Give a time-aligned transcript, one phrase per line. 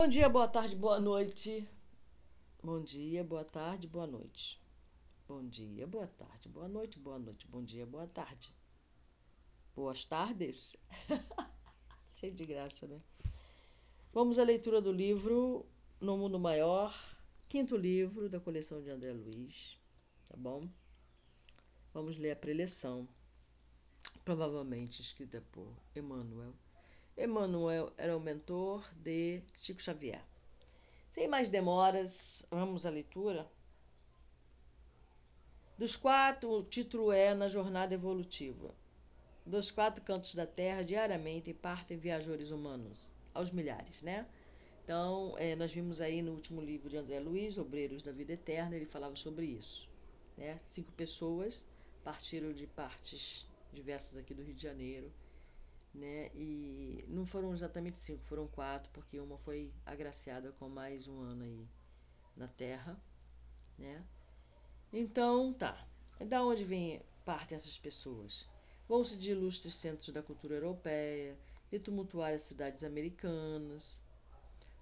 [0.00, 1.68] Bom dia, boa tarde, boa noite.
[2.62, 4.62] Bom dia, boa tarde, boa noite.
[5.26, 8.54] Bom dia, boa tarde, boa noite, boa noite, bom dia, boa tarde.
[9.74, 10.76] Boas tardes.
[12.14, 13.02] Cheio de graça, né?
[14.12, 15.66] Vamos à leitura do livro
[16.00, 16.94] No Mundo Maior,
[17.48, 19.76] quinto livro da coleção de André Luiz,
[20.26, 20.70] tá bom?
[21.92, 23.08] Vamos ler a preleção,
[24.24, 26.54] provavelmente escrita por Emmanuel.
[27.18, 30.22] Emmanuel era o mentor de Chico Xavier.
[31.10, 33.50] Sem mais demoras, vamos à leitura.
[35.76, 38.72] Dos quatro, o título é Na Jornada Evolutiva.
[39.44, 44.24] Dos quatro cantos da Terra, diariamente partem viajores humanos, aos milhares, né?
[44.84, 48.76] Então, é, nós vimos aí no último livro de André Luiz, Obreiros da Vida Eterna,
[48.76, 49.88] ele falava sobre isso.
[50.36, 50.56] Né?
[50.64, 51.66] Cinco pessoas
[52.04, 55.12] partiram de partes diversas aqui do Rio de Janeiro
[55.98, 56.30] né?
[56.34, 61.44] E não foram exatamente cinco, foram quatro, porque uma foi agraciada com mais um ano
[61.44, 61.68] aí
[62.36, 62.98] na Terra,
[63.78, 64.04] né?
[64.92, 65.86] Então, tá.
[66.26, 68.46] Da onde vem partem essas pessoas?
[68.88, 71.38] Vão-se de ilustres centros da cultura europeia,
[71.70, 74.00] de tumultuárias cidades americanas,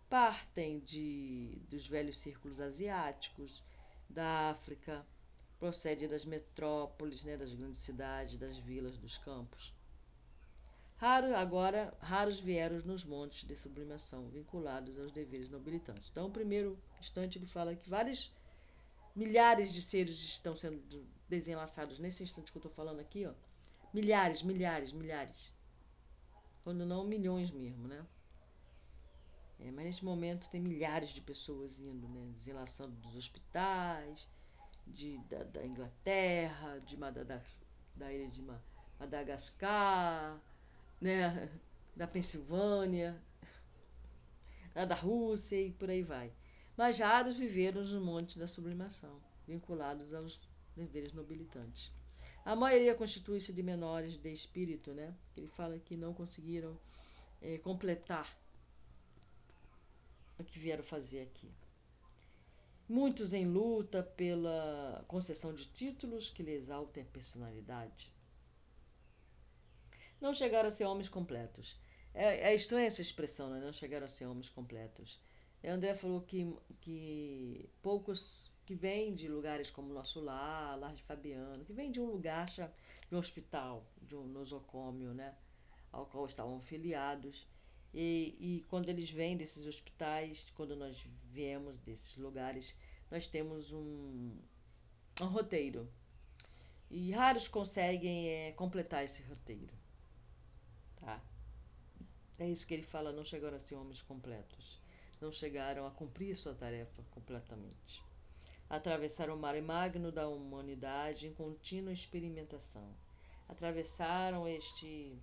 [0.09, 3.65] partem de dos velhos círculos asiáticos,
[4.09, 5.05] da África,
[5.59, 9.76] procede das metrópoles, né, das grandes cidades, das vilas, dos campos
[10.99, 16.11] Raro, agora, raros vieram nos montes de sublimação, vinculados aos deveres nobilitantes.
[16.11, 18.35] Então, no primeiro instante, ele fala que vários
[19.15, 20.83] milhares de seres estão sendo
[21.29, 23.35] desenlaçados nesse instante que eu estou falando aqui, ó.
[23.93, 25.53] Milhares, milhares, milhares.
[26.65, 28.05] Quando não milhões mesmo, né?
[29.61, 32.31] É, mas nesse momento tem milhares de pessoas indo, né?
[32.35, 34.29] Desenlaçando dos hospitais,
[34.87, 38.43] de, da, da Inglaterra, de Madagascar, da ilha de
[38.99, 40.41] Madagascar,
[41.01, 41.51] né,
[41.95, 43.21] da Pensilvânia,
[44.75, 46.33] da Rússia e por aí vai.
[46.77, 50.39] Mas raros viveram nos montes da sublimação, vinculados aos
[50.77, 51.91] deveres nobilitantes.
[52.45, 55.15] A maioria constitui-se de menores de espírito, né?
[55.37, 56.79] Ele fala que não conseguiram
[57.41, 58.39] é, completar
[60.39, 61.51] o que vieram fazer aqui.
[62.89, 68.13] Muitos em luta pela concessão de títulos que lhe exaltem a personalidade
[70.21, 71.79] não chegaram a ser homens completos.
[72.15, 73.61] É, é estranha essa expressão, né?
[73.61, 75.21] não chegaram a ser homens completos.
[75.63, 81.03] E André falou que, que poucos que vêm de lugares como Nosso Lar, Lar de
[81.03, 85.35] Fabiano, que vêm de um lugar, de um hospital, de um nosocômio, né?
[85.93, 87.47] ao qual estavam filiados.
[87.95, 92.77] E, e quando eles vêm desses hospitais, quando nós viemos desses lugares,
[93.11, 94.37] nós temos um,
[95.21, 95.89] um roteiro.
[96.91, 99.73] E raros conseguem é, completar esse roteiro.
[101.07, 101.23] Tá?
[102.41, 104.83] É isso que ele fala, não chegaram a ser homens completos.
[105.21, 108.03] Não chegaram a cumprir sua tarefa completamente.
[108.69, 112.93] Atravessaram o mar magno da humanidade em contínua experimentação.
[113.49, 115.17] Atravessaram este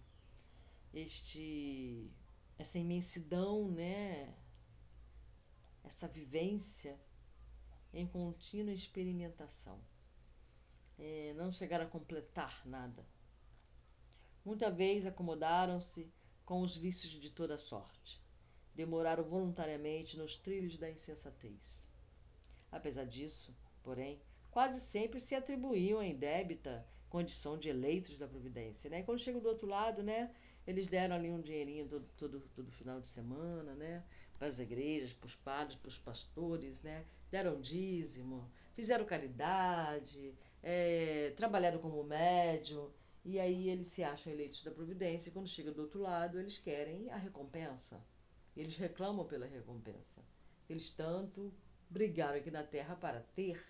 [0.94, 2.09] este
[2.57, 4.33] essa imensidão, né?
[5.83, 6.97] Essa vivência
[7.94, 9.81] em contínua experimentação.
[10.97, 13.05] É, não chegaram a completar nada
[14.44, 16.12] Muita vez acomodaram-se
[16.46, 18.22] com os vícios de toda sorte.
[18.76, 21.90] Demoraram voluntariamente nos trilhos da insensatez.
[22.72, 24.22] Apesar disso, porém,
[24.52, 28.90] quase sempre se atribuíam em débita condição de eleitos da Providência.
[28.90, 29.00] Né?
[29.00, 30.31] E quando chegam do outro lado, né,
[30.66, 34.04] eles deram ali um dinheirinho todo, todo, todo final de semana, né,
[34.40, 40.34] para as igrejas, para os padres, para os pastores, né, deram dízimo, fizeram caridade,
[40.64, 42.90] é, trabalharam como médium,
[43.25, 46.57] e aí eles se acham eleitos da Providência, e quando chega do outro lado, eles
[46.57, 48.03] querem a recompensa.
[48.56, 50.23] Eles reclamam pela recompensa.
[50.69, 51.53] Eles tanto
[51.89, 53.63] brigaram aqui na Terra para ter.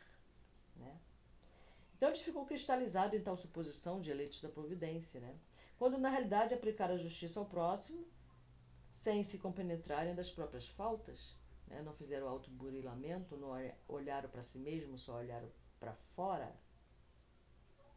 [0.76, 1.00] Né?
[1.96, 5.38] Então eles ficam cristalizados em tal suposição de eleitos da Providência, né?
[5.78, 8.08] quando na realidade aplicaram a justiça ao próximo
[8.92, 11.36] sem se compenetrarem das próprias faltas.
[11.68, 11.82] Né?
[11.84, 13.52] Não fizeram autoburilamento, não
[13.88, 15.50] olharam para si mesmo, só olharam
[15.80, 16.56] para fora.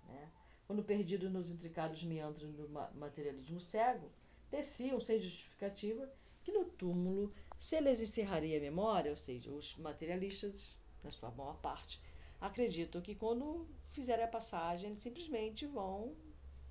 [0.04, 0.30] Né?
[0.66, 4.10] Quando perdidos nos intricados meandros do materialismo cego,
[4.50, 6.08] teciam, sem justificativa,
[6.42, 11.56] que no túmulo se lhes encerraria a memória, ou seja, os materialistas, na sua maior
[11.58, 12.00] parte,
[12.40, 16.14] acreditam que quando fizerem a passagem, eles simplesmente vão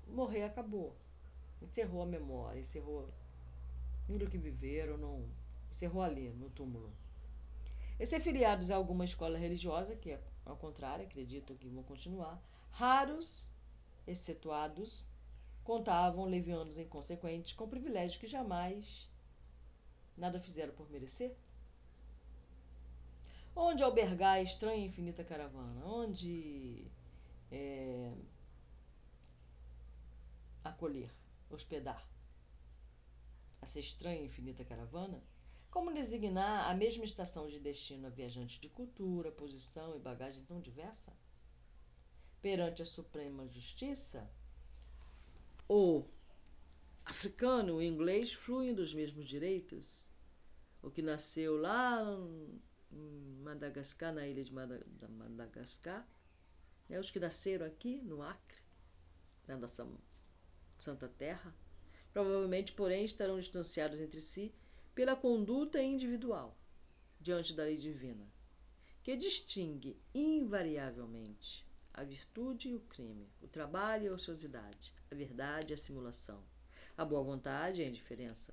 [0.06, 0.94] morrer, acabou.
[1.60, 3.08] Encerrou a memória, encerrou
[4.06, 5.24] tudo que viveram, não,
[5.70, 6.92] encerrou ali, no túmulo.
[7.98, 12.40] E ser filiados a alguma escola religiosa, que é ao contrário, acreditam que vão continuar,
[12.70, 13.48] raros
[14.06, 15.06] excetuados,
[15.64, 19.08] contavam levianos inconsequentes com privilégios que jamais
[20.16, 21.36] nada fizeram por merecer?
[23.54, 25.84] Onde albergar a estranha e infinita caravana?
[25.84, 26.86] Onde
[27.50, 28.12] é,
[30.62, 31.10] acolher,
[31.50, 32.06] hospedar
[33.62, 35.22] essa estranha e infinita caravana?
[35.70, 40.60] Como designar a mesma estação de destino a viajantes de cultura, posição e bagagem tão
[40.60, 41.12] diversa?
[42.46, 44.30] Perante a Suprema Justiça,
[45.68, 46.04] o
[47.04, 50.08] africano e o inglês fluem dos mesmos direitos?
[50.80, 52.04] O que nasceu lá
[52.92, 56.08] em Madagascar, na ilha de Madagascar,
[56.88, 58.60] é os que nasceram aqui no Acre,
[59.48, 59.84] na nossa
[60.78, 61.52] Santa Terra,
[62.12, 64.54] provavelmente, porém, estarão distanciados entre si
[64.94, 66.56] pela conduta individual
[67.20, 68.32] diante da lei divina,
[69.02, 71.65] que distingue invariavelmente
[71.96, 76.44] a virtude e o crime, o trabalho e a ociosidade, a verdade e a simulação,
[76.96, 78.52] a boa vontade e a indiferença.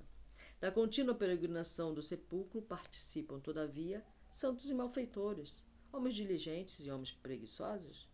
[0.58, 5.62] Da contínua peregrinação do sepulcro participam, todavia, santos e malfeitores,
[5.92, 8.08] homens diligentes e homens preguiçosos?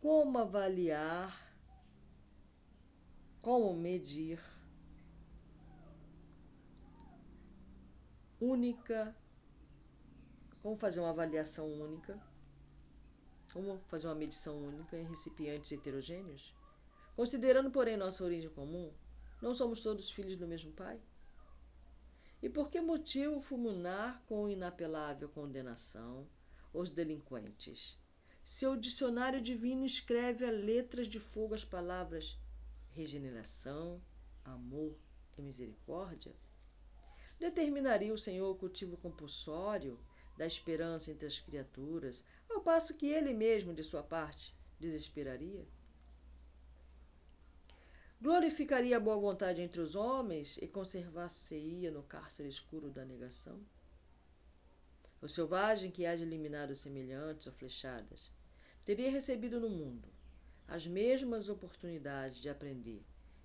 [0.00, 1.52] Como avaliar,
[3.42, 4.40] como medir
[8.40, 9.16] única,
[10.64, 12.18] como fazer uma avaliação única,
[13.52, 16.54] como fazer uma medição única em recipientes heterogêneos?
[17.14, 18.90] Considerando, porém, nossa origem comum,
[19.42, 20.98] não somos todos filhos do mesmo Pai?
[22.42, 26.26] E por que motivo fulminar com inapelável condenação
[26.72, 27.98] os delinquentes?
[28.42, 32.38] Seu dicionário divino escreve a letras de fogo as palavras
[32.88, 34.00] regeneração,
[34.42, 34.96] amor
[35.36, 36.34] e misericórdia?
[37.38, 40.00] Determinaria o Senhor o cultivo compulsório
[40.36, 45.66] da esperança entre as criaturas, ao passo que ele mesmo, de sua parte, desesperaria?
[48.20, 53.60] Glorificaria a boa vontade entre os homens e conservar-se-ia no cárcere escuro da negação?
[55.20, 58.30] O selvagem que há de eliminar os semelhantes a flechadas
[58.84, 60.08] teria recebido no mundo
[60.66, 63.04] as mesmas oportunidades de aprender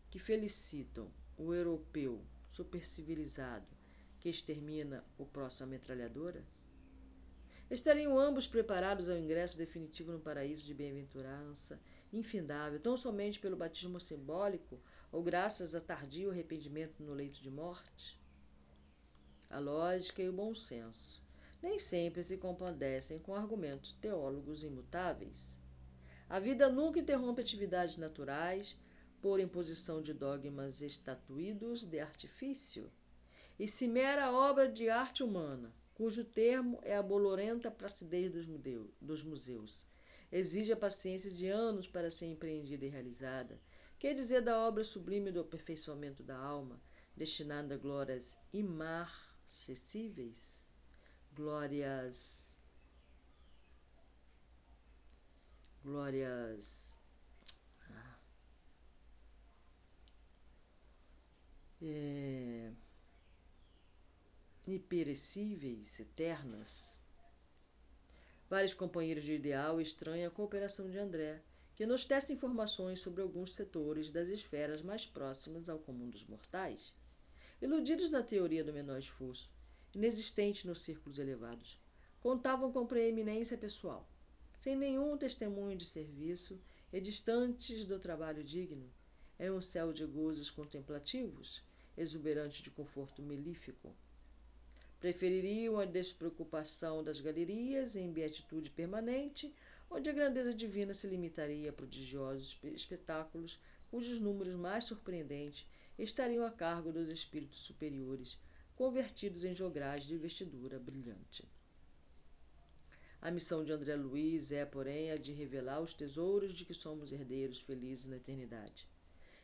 [0.10, 3.68] que felicitam o europeu supercivilizado
[4.20, 6.44] que extermina o próximo a metralhadora?
[7.70, 11.80] Estariam ambos preparados ao ingresso definitivo no paraíso de bem-aventurança
[12.12, 14.82] infindável, tão somente pelo batismo simbólico
[15.12, 18.20] ou graças a tardio arrependimento no leito de morte?
[19.50, 21.24] A lógica e o bom senso
[21.62, 25.60] nem sempre se compadecem com argumentos teólogos imutáveis.
[26.28, 28.78] A vida nunca interrompe atividades naturais
[29.22, 32.92] por imposição de dogmas estatuídos de artifício
[33.60, 38.32] e se mera obra de arte humana, cujo termo é a bolorenta placidez
[39.02, 39.86] dos museus.
[40.32, 43.60] Exige a paciência de anos para ser empreendida e realizada.
[44.00, 46.82] Quer dizer da obra sublime do aperfeiçoamento da alma,
[47.18, 50.72] destinada a glórias imarcessíveis,
[51.34, 52.58] glórias.
[55.84, 56.96] glórias.
[57.90, 58.20] Ah,
[61.82, 62.72] é,
[64.72, 66.98] imperecíveis, eternas.
[68.50, 71.42] Vários companheiros de ideal estranham a cooperação de André,
[71.76, 76.94] que nos testa informações sobre alguns setores das esferas mais próximas ao comum dos mortais.
[77.62, 79.52] Iludidos na teoria do menor esforço,
[79.94, 81.80] inexistente nos círculos elevados,
[82.20, 84.10] contavam com preeminência pessoal,
[84.58, 88.92] sem nenhum testemunho de serviço e distantes do trabalho digno,
[89.40, 91.64] em um céu de gozos contemplativos,
[91.96, 93.96] exuberante de conforto melífico
[95.00, 99.54] Prefeririam a despreocupação das galerias em beatitude permanente,
[99.90, 106.52] onde a grandeza divina se limitaria a prodigiosos espetáculos cujos números mais surpreendentes estariam a
[106.52, 108.38] cargo dos espíritos superiores,
[108.76, 111.48] convertidos em jograis de vestidura brilhante.
[113.22, 117.12] A missão de André Luiz é, porém, a de revelar os tesouros de que somos
[117.12, 118.88] herdeiros felizes na eternidade.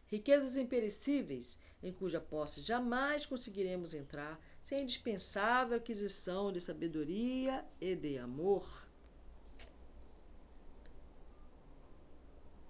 [0.08, 8.18] Riquezas imperecíveis, em cuja posse jamais conseguiremos entrar sem indispensável aquisição de sabedoria e de
[8.18, 8.68] amor.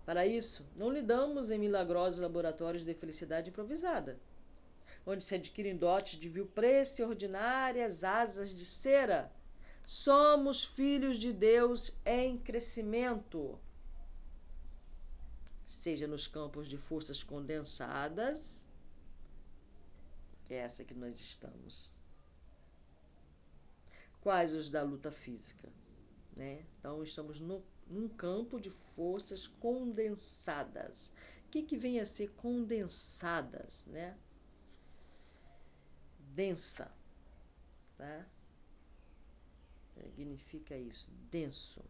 [0.05, 4.19] Para isso, não lidamos em milagrosos laboratórios de felicidade improvisada,
[5.05, 9.31] onde se adquirem dotes de vil preço ordinárias asas de cera.
[9.85, 13.57] Somos filhos de Deus em crescimento,
[15.63, 18.69] seja nos campos de forças condensadas,
[20.53, 21.99] é essa que nós estamos.
[24.21, 25.69] Quais os da luta física?
[26.35, 26.65] Né?
[26.79, 31.13] Então, estamos no, num campo de forças condensadas.
[31.47, 33.85] O que, que vem a ser condensadas?
[33.85, 34.17] Né?
[36.35, 36.91] densa,
[37.95, 38.25] tá?
[40.03, 41.81] Significa isso, denso.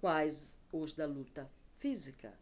[0.00, 1.48] Quais os da luta
[1.78, 2.36] física,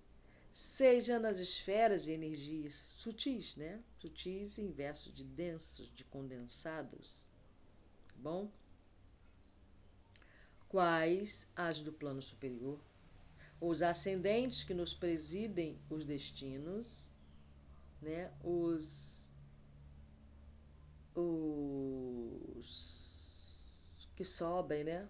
[0.50, 3.82] seja nas esferas e energias sutis, né?
[3.98, 7.28] Sutis inverso de densos, de condensados.
[8.08, 8.50] Tá bom?
[10.68, 12.80] Quais as do plano superior,
[13.60, 17.10] os ascendentes que nos presidem os destinos,
[18.00, 18.32] né?
[18.42, 19.28] Os
[21.14, 22.90] os
[24.16, 25.08] que sobem, né?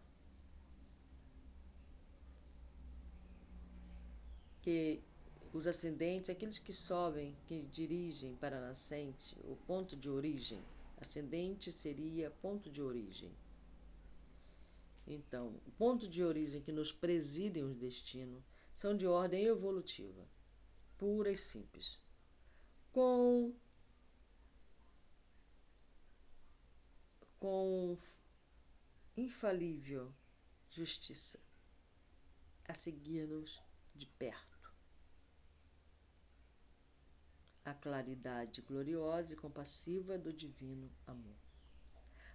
[4.63, 5.03] Que
[5.53, 10.63] os ascendentes, aqueles que sobem, que dirigem para a nascente, o ponto de origem.
[10.97, 13.35] Ascendente seria ponto de origem.
[15.07, 18.45] Então, o ponto de origem que nos presidem o destino
[18.77, 20.27] são de ordem evolutiva,
[20.97, 21.99] pura e simples,
[22.93, 23.53] com
[27.41, 27.97] com
[29.17, 30.15] infalível
[30.69, 31.41] justiça
[32.69, 33.61] a seguir-nos
[33.95, 34.60] de perto.
[37.71, 41.37] A claridade gloriosa e compassiva do divino amor.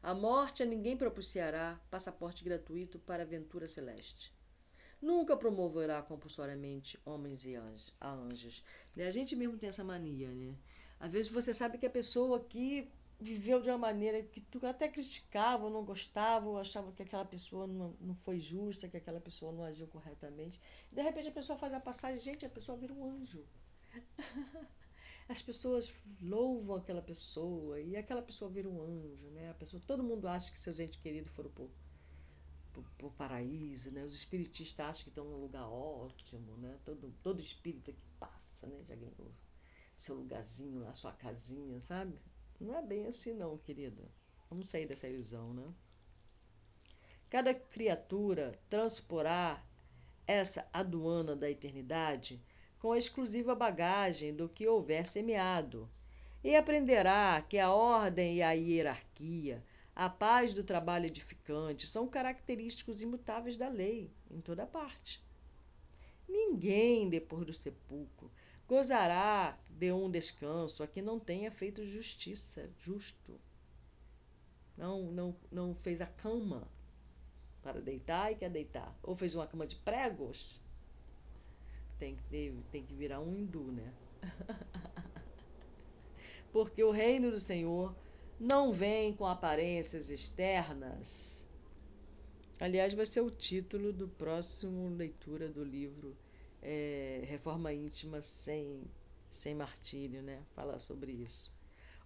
[0.02, 4.34] A morte a ninguém propiciará passaporte gratuito para a aventura celeste.
[5.02, 8.64] Nunca promoverá compulsoriamente homens e anjos, a anjos.
[8.96, 10.56] A gente mesmo tem essa mania, né?
[11.02, 12.90] Às vezes você sabe que a pessoa aqui
[13.20, 17.26] viveu de uma maneira que tu até criticava, ou não gostava, ou achava que aquela
[17.26, 20.62] pessoa não, não foi justa, que aquela pessoa não agiu corretamente.
[20.90, 23.46] De repente a pessoa faz a passagem, gente, a pessoa vira um anjo.
[25.28, 25.92] As pessoas
[26.22, 29.50] louvam aquela pessoa e aquela pessoa vira um anjo, né?
[29.50, 31.72] A pessoa, todo mundo acha que seus entes queridos foram pro,
[32.72, 34.04] pro, pro paraíso, né?
[34.04, 36.78] Os espiritistas acham que estão num lugar ótimo, né?
[36.86, 38.84] Todo, todo espírita que passa, né?
[38.84, 39.32] Já ganhou
[39.98, 42.22] seu lugarzinho lá, sua casinha, sabe?
[42.60, 44.04] Não é bem assim não, querida.
[44.50, 45.74] Vamos sair dessa ilusão, né?
[47.30, 49.62] Cada criatura transporá
[50.28, 52.42] essa aduana da eternidade
[52.86, 55.90] com a exclusiva bagagem do que houver semeado,
[56.44, 59.66] e aprenderá que a ordem e a hierarquia,
[59.96, 65.20] a paz do trabalho edificante são característicos imutáveis da lei, em toda parte.
[66.30, 68.32] Ninguém, depois do sepulcro,
[68.68, 73.42] gozará de um descanso a que não tenha feito justiça, justo.
[74.78, 76.68] Não, não, não fez a cama
[77.64, 78.96] para deitar e quer deitar.
[79.02, 80.64] Ou fez uma cama de pregos.
[81.98, 83.94] Tem que, tem que virar um hindu, né?
[86.52, 87.96] Porque o reino do Senhor
[88.40, 91.50] não vem com aparências externas.
[92.60, 96.16] Aliás, vai ser o título do próximo leitura do livro
[96.62, 98.82] é, Reforma Íntima sem,
[99.30, 100.42] sem Martírio, né?
[100.56, 101.54] Fala sobre isso.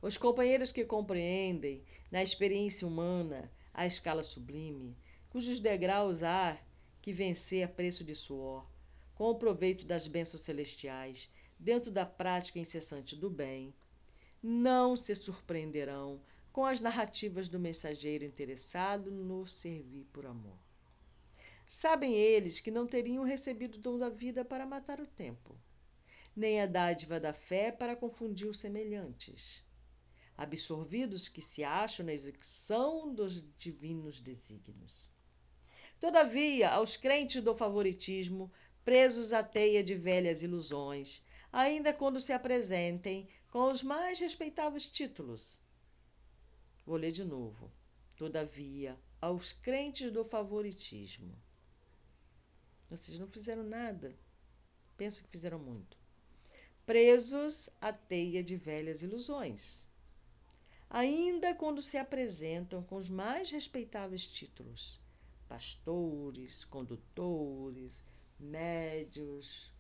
[0.01, 4.98] Os companheiros que compreendem, na experiência humana, a escala sublime,
[5.29, 6.58] cujos degraus há
[7.01, 8.65] que vencer a preço de suor,
[9.19, 13.75] com o proveito das bênçãos celestiais, dentro da prática incessante do bem,
[14.41, 16.21] não se surpreenderão
[16.53, 20.57] com as narrativas do mensageiro interessado no servir por amor.
[21.67, 25.53] Sabem eles que não teriam recebido o dom da vida para matar o tempo,
[26.33, 29.61] nem a dádiva da fé para confundir os semelhantes,
[30.38, 35.09] absorvidos que se acham na execução dos divinos desígnios.
[35.99, 38.49] Todavia, aos crentes do favoritismo,
[38.83, 45.62] presos à teia de velhas ilusões, ainda quando se apresentem com os mais respeitáveis títulos.
[46.86, 47.71] Vou ler de novo.
[48.15, 51.41] Todavia, aos crentes do favoritismo,
[52.89, 54.17] vocês não fizeram nada.
[54.98, 55.98] Penso que fizeram muito.
[56.86, 59.88] Presos à teia de velhas ilusões.
[60.89, 65.00] Ainda quando se apresentam com os mais respeitáveis títulos:
[65.48, 68.03] pastores, condutores,
[68.39, 69.74] médios,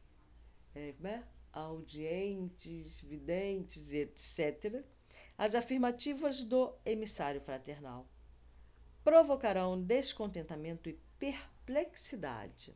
[0.75, 1.23] é, é?
[1.51, 4.83] audientes, videntes, etc.,
[5.37, 8.07] as afirmativas do emissário fraternal
[9.03, 12.75] provocarão descontentamento e perplexidade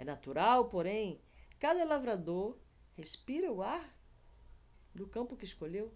[0.00, 1.20] é natural, porém,
[1.58, 2.58] cada lavrador
[2.96, 3.94] respira o ar
[4.94, 5.92] do campo que escolheu.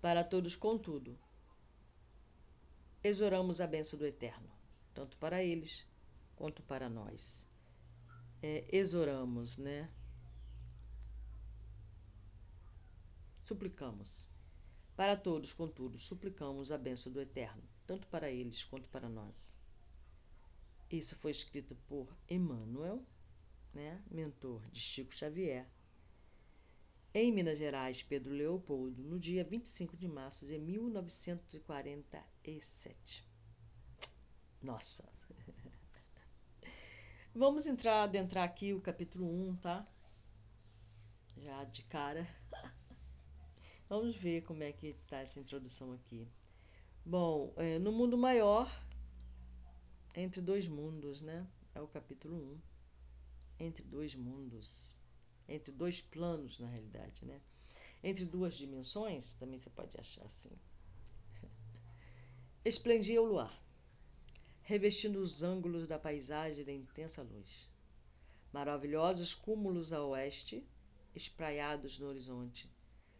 [0.00, 1.18] Para todos, contudo,
[3.02, 4.48] exoramos a benção do Eterno,
[4.94, 5.84] tanto para eles
[6.36, 7.48] quanto para nós.
[8.42, 9.90] É, exoramos, né?
[13.42, 14.28] Suplicamos.
[14.94, 19.58] Para todos, contudo, suplicamos a benção do Eterno, tanto para eles quanto para nós.
[20.90, 23.04] Isso foi escrito por Emmanuel,
[23.74, 25.68] né, mentor de Chico Xavier,
[27.12, 33.24] em Minas Gerais, Pedro Leopoldo, no dia 25 de março de 1947.
[34.62, 35.15] Nossa!
[37.38, 39.86] Vamos entrar, adentrar aqui o capítulo 1, tá?
[41.36, 42.26] Já de cara.
[43.88, 46.26] Vamos ver como é que tá essa introdução aqui.
[47.04, 48.66] Bom, é, no mundo maior,
[50.16, 51.46] entre dois mundos, né?
[51.74, 52.36] É o capítulo
[53.60, 53.64] 1.
[53.66, 55.04] Entre dois mundos
[55.48, 57.40] entre dois planos, na realidade, né?
[58.02, 60.52] Entre duas dimensões, também você pode achar assim.
[62.64, 63.62] Esplendia o luar,
[64.66, 67.70] revestindo os ângulos da paisagem da intensa luz.
[68.52, 70.66] Maravilhosos cúmulos a oeste,
[71.14, 72.68] espraiados no horizonte,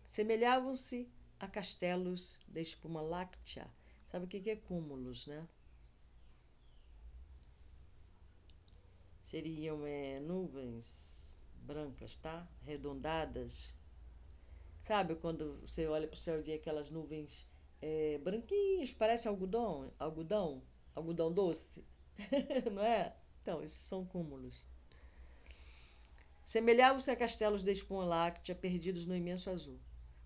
[0.05, 3.71] semelhavam-se a castelos de espuma láctea.
[4.09, 5.47] Sabe o que é cúmulos, né?
[9.23, 12.47] Seriam é, nuvens brancas, tá?
[12.65, 13.73] Redondadas.
[14.83, 17.47] Sabe quando você olha para o céu e vê aquelas nuvens
[17.81, 20.62] é, branquinhas, parece algodão, algodão,
[20.97, 21.85] algodão doce,
[22.73, 23.17] não é?
[23.41, 24.67] Então, isso são cúmulos.
[26.45, 29.79] Semelhavam-se a castelos de espuma láctea perdidos no imenso azul.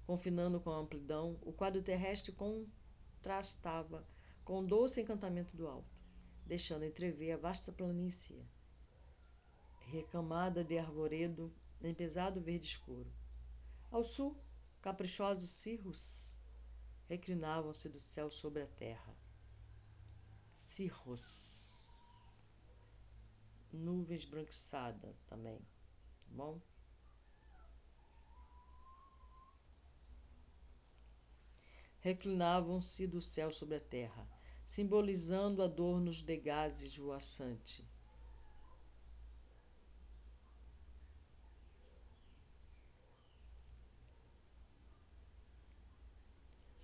[0.07, 4.07] Confinando com a amplidão, o quadro terrestre contrastava
[4.45, 6.01] com o doce encantamento do alto,
[6.47, 8.43] deixando entrever a vasta planície
[9.91, 13.13] recamada de arvoredo em pesado verde escuro.
[13.91, 14.37] Ao sul,
[14.81, 16.39] caprichosos cirros
[17.09, 19.20] reclinavam-se do céu sobre a terra.
[20.61, 22.47] Cirros.
[23.73, 25.59] Nuvens branquiçadas também.
[26.21, 26.61] Tá bom?
[32.01, 34.29] Reclinavam-se do céu sobre a terra,
[34.67, 37.85] simbolizando adornos de gases voaçantes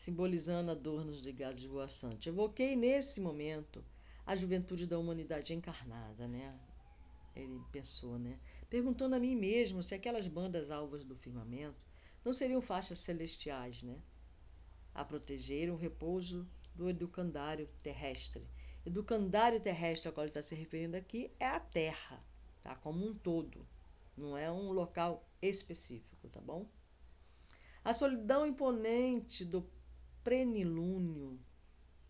[0.07, 2.29] simbolizando adornos de gases voaçantes.
[2.29, 3.85] Evoquei nesse momento
[4.25, 6.57] a juventude da humanidade encarnada, né?
[7.35, 8.39] Ele pensou, né?
[8.71, 11.85] Perguntando a mim mesmo se aquelas bandas alvas do firmamento
[12.25, 14.01] não seriam faixas celestiais, né?
[14.95, 18.47] A proteger o repouso do educandário terrestre.
[18.85, 22.25] Educandário terrestre ao qual ele está se referindo aqui é a Terra,
[22.63, 22.77] tá?
[22.77, 23.67] Como um todo.
[24.17, 26.65] Não é um local específico, tá bom?
[27.83, 29.63] A solidão imponente do
[30.27, 31.39] prenilúnio,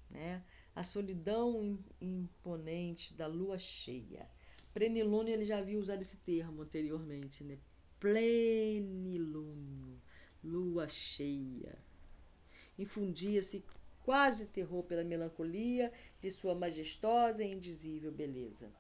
[0.08, 0.42] né?
[0.74, 4.26] a solidão imponente da lua cheia.
[4.72, 7.58] Prenilúnio, ele já havia usado esse termo anteriormente, né?
[8.00, 9.20] Plenilúnio,
[10.42, 11.76] lua cheia.
[12.78, 13.62] Infundia-se
[14.02, 18.72] quase terror pela melancolia de sua majestosa e indizível beleza.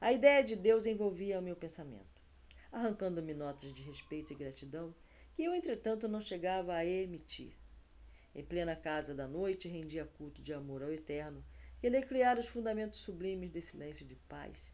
[0.00, 2.20] A ideia de Deus envolvia o meu pensamento,
[2.72, 4.92] arrancando-me notas de respeito e gratidão
[5.32, 7.61] que eu, entretanto, não chegava a emitir.
[8.34, 11.44] Em plena casa da noite, rendia culto de amor ao Eterno,
[11.82, 14.72] e ele criara os fundamentos sublimes de silêncio de paz,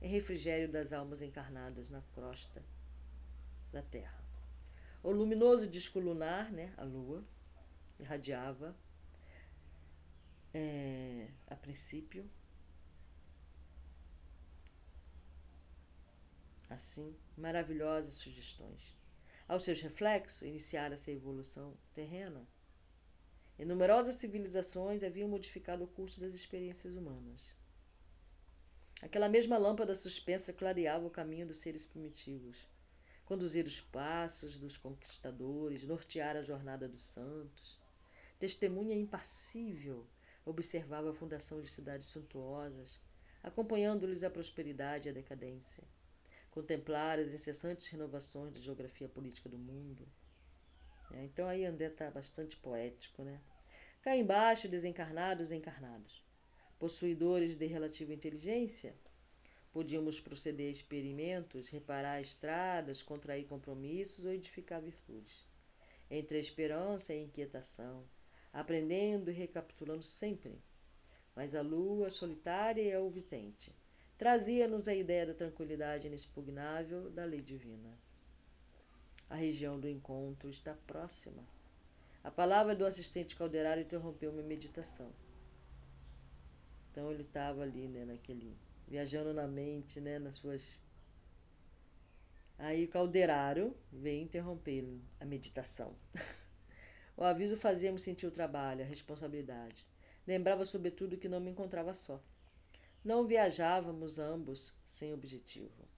[0.00, 2.64] em refrigério das almas encarnadas na crosta
[3.72, 4.24] da terra.
[5.02, 7.24] O luminoso disco lunar, né, a lua,
[7.98, 8.76] irradiava,
[10.54, 12.30] é, a princípio,
[16.68, 18.96] assim, maravilhosas sugestões.
[19.48, 22.46] Aos seus reflexos, iniciara-se a evolução terrena
[23.60, 27.54] e numerosas civilizações haviam modificado o curso das experiências humanas.
[29.02, 32.66] Aquela mesma lâmpada suspensa clareava o caminho dos seres primitivos,
[33.26, 37.78] conduzir os passos dos conquistadores, nortear a jornada dos santos.
[38.38, 40.06] Testemunha impassível,
[40.42, 42.98] observava a fundação de cidades suntuosas,
[43.42, 45.84] acompanhando-lhes a prosperidade e a decadência.
[46.50, 50.08] Contemplar as incessantes renovações da geografia política do mundo.
[51.12, 53.38] É, então aí André está bastante poético, né?
[54.02, 56.24] Cá embaixo, desencarnados e encarnados.
[56.78, 58.94] Possuidores de relativa inteligência,
[59.70, 65.44] podíamos proceder a experimentos, reparar estradas, contrair compromissos ou edificar virtudes.
[66.10, 68.02] Entre a esperança e a inquietação,
[68.50, 70.58] aprendendo e recapitulando sempre.
[71.36, 73.70] Mas a lua solitária e alvitente
[74.16, 77.98] trazia-nos a ideia da tranquilidade inexpugnável da lei divina.
[79.28, 81.59] A região do encontro está próxima.
[82.22, 85.12] A palavra do assistente calderário interrompeu minha meditação.
[86.90, 88.56] Então ele estava ali, né, naquele
[88.86, 90.82] viajando na mente, né, nas suas
[92.60, 94.84] Aí o calderário veio interromper
[95.18, 95.96] a meditação.
[97.16, 99.86] o aviso fazia-me sentir o trabalho, a responsabilidade.
[100.26, 102.22] Lembrava sobretudo que não me encontrava só.
[103.02, 105.88] Não viajávamos ambos sem objetivo.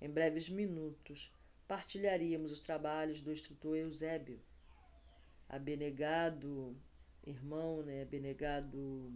[0.00, 1.34] Em breves minutos,
[1.66, 4.40] partilharíamos os trabalhos do instrutor Eusébio,
[5.52, 6.76] abnegado
[7.24, 9.12] irmão, né, abnegado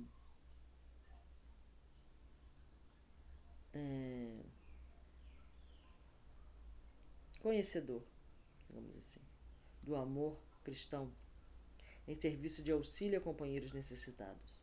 [3.75, 4.45] é,
[7.41, 8.03] conhecedor,
[8.69, 9.21] digamos assim,
[9.83, 11.13] do amor cristão,
[12.07, 14.63] em serviço de auxílio a companheiros necessitados.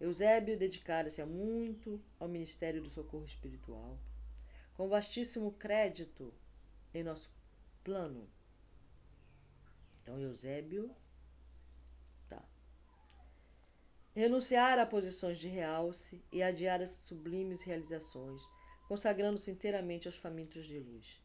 [0.00, 3.98] Eusébio dedicara-se muito ao ministério do socorro espiritual,
[4.74, 6.32] com vastíssimo crédito
[6.94, 7.30] em nosso
[7.82, 8.28] plano.
[10.08, 10.90] Então, Eusébio,
[12.30, 12.42] tá.
[14.14, 18.40] Renunciar a posições de realce e adiar as sublimes realizações,
[18.86, 21.20] consagrando-se inteiramente aos famintos de luz.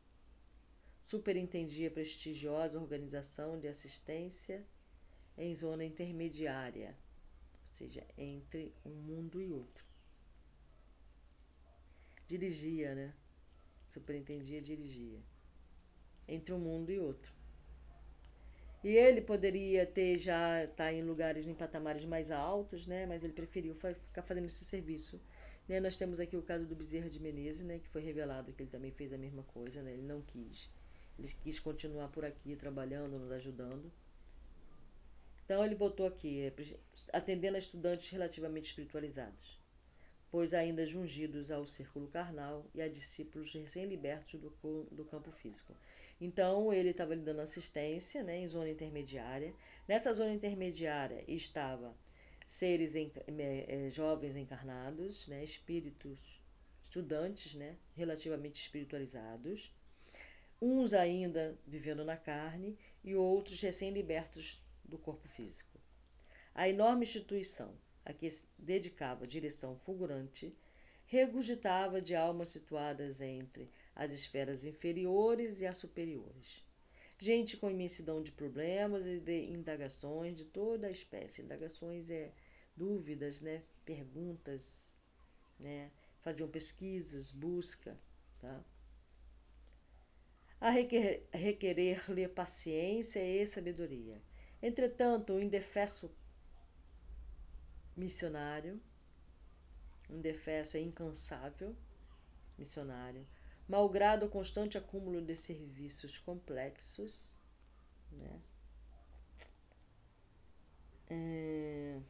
[1.01, 4.67] Superintendia prestigiosa organização de assistência
[5.37, 6.93] em zona intermediária
[7.63, 9.85] seja, entre um mundo e outro.
[12.27, 13.13] Dirigia, né?
[13.87, 15.23] Superintendia, dirigia.
[16.27, 17.42] Entre um mundo e outro.
[18.83, 23.05] E ele poderia ter já estar tá em lugares em patamares mais altos, né?
[23.05, 25.21] Mas ele preferiu ficar fazendo esse serviço.
[25.67, 25.79] Né?
[25.79, 27.79] Nós temos aqui o caso do Bezerra de Menezes, né?
[27.79, 29.93] Que foi revelado que ele também fez a mesma coisa, né?
[29.93, 30.69] Ele não quis.
[31.17, 33.89] Ele quis continuar por aqui trabalhando, nos ajudando.
[35.45, 36.53] Então ele botou aqui, é,
[37.11, 39.59] atendendo a estudantes relativamente espiritualizados,
[40.33, 44.49] pois ainda jungidos ao círculo carnal e a discípulos recém-libertos do,
[44.91, 45.77] do campo físico.
[46.19, 49.53] Então ele estava lhe dando assistência né, em zona intermediária.
[49.87, 51.95] Nessa zona intermediária estava
[52.47, 56.41] seres em, é, jovens encarnados, né, espíritos,
[56.81, 59.71] estudantes né, relativamente espiritualizados,
[60.59, 65.79] uns ainda vivendo na carne e outros recém-libertos do corpo físico.
[66.55, 70.55] A enorme instituição a que dedicava direção fulgurante
[71.05, 76.63] regurgitava de almas situadas entre as esferas inferiores e as superiores.
[77.19, 81.43] Gente com imensidão de problemas e de indagações de toda a espécie.
[81.43, 82.33] Indagações é
[82.75, 83.61] dúvidas, né?
[83.85, 84.99] perguntas,
[85.59, 85.91] né?
[86.19, 87.97] faziam pesquisas, busca.
[88.41, 88.63] Tá?
[90.59, 94.21] A requerer-lhe paciência e sabedoria
[94.63, 96.09] Entretanto, o indefesso
[97.95, 98.79] missionário,
[100.09, 101.75] um indefesso é incansável
[102.57, 103.25] missionário,
[103.67, 107.35] malgrado o constante acúmulo de serviços complexos,
[108.11, 108.41] né?
[111.09, 112.01] É...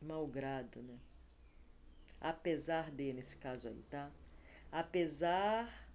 [0.00, 0.98] malgrado, né?
[2.20, 4.10] Apesar de, nesse caso aí, tá?
[4.70, 5.88] Apesar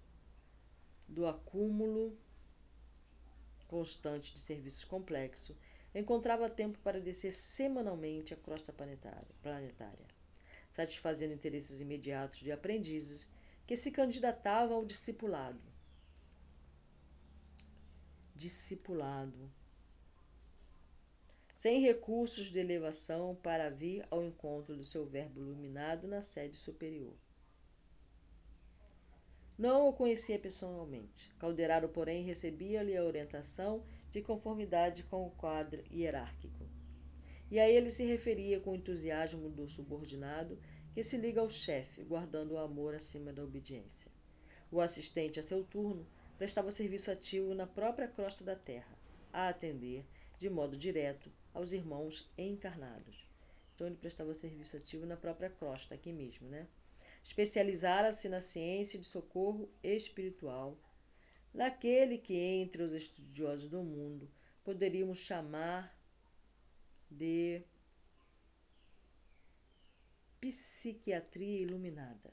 [1.08, 2.16] do acúmulo
[3.70, 5.56] constante de serviços complexo,
[5.94, 10.06] encontrava tempo para descer semanalmente a crosta planetária,
[10.72, 13.28] satisfazendo interesses imediatos de aprendizes
[13.64, 15.62] que se candidatavam ao discipulado.
[18.34, 19.52] Discipulado.
[21.54, 27.14] Sem recursos de elevação para vir ao encontro do seu verbo iluminado na sede superior.
[29.60, 31.30] Não o conhecia pessoalmente.
[31.38, 36.66] Calderaro, porém, recebia-lhe a orientação de conformidade com o quadro hierárquico.
[37.50, 40.58] E a ele se referia com o entusiasmo do subordinado
[40.94, 44.10] que se liga ao chefe, guardando o amor acima da obediência.
[44.72, 46.06] O assistente, a seu turno,
[46.38, 48.98] prestava serviço ativo na própria crosta da terra,
[49.30, 50.06] a atender,
[50.38, 53.28] de modo direto, aos irmãos encarnados.
[53.74, 56.66] Então ele prestava serviço ativo na própria crosta, aqui mesmo, né?
[57.22, 60.78] Especializara-se na ciência de socorro espiritual,
[61.52, 64.30] naquele que entre os estudiosos do mundo
[64.64, 65.96] poderíamos chamar
[67.10, 67.62] de
[70.40, 72.32] psiquiatria iluminada,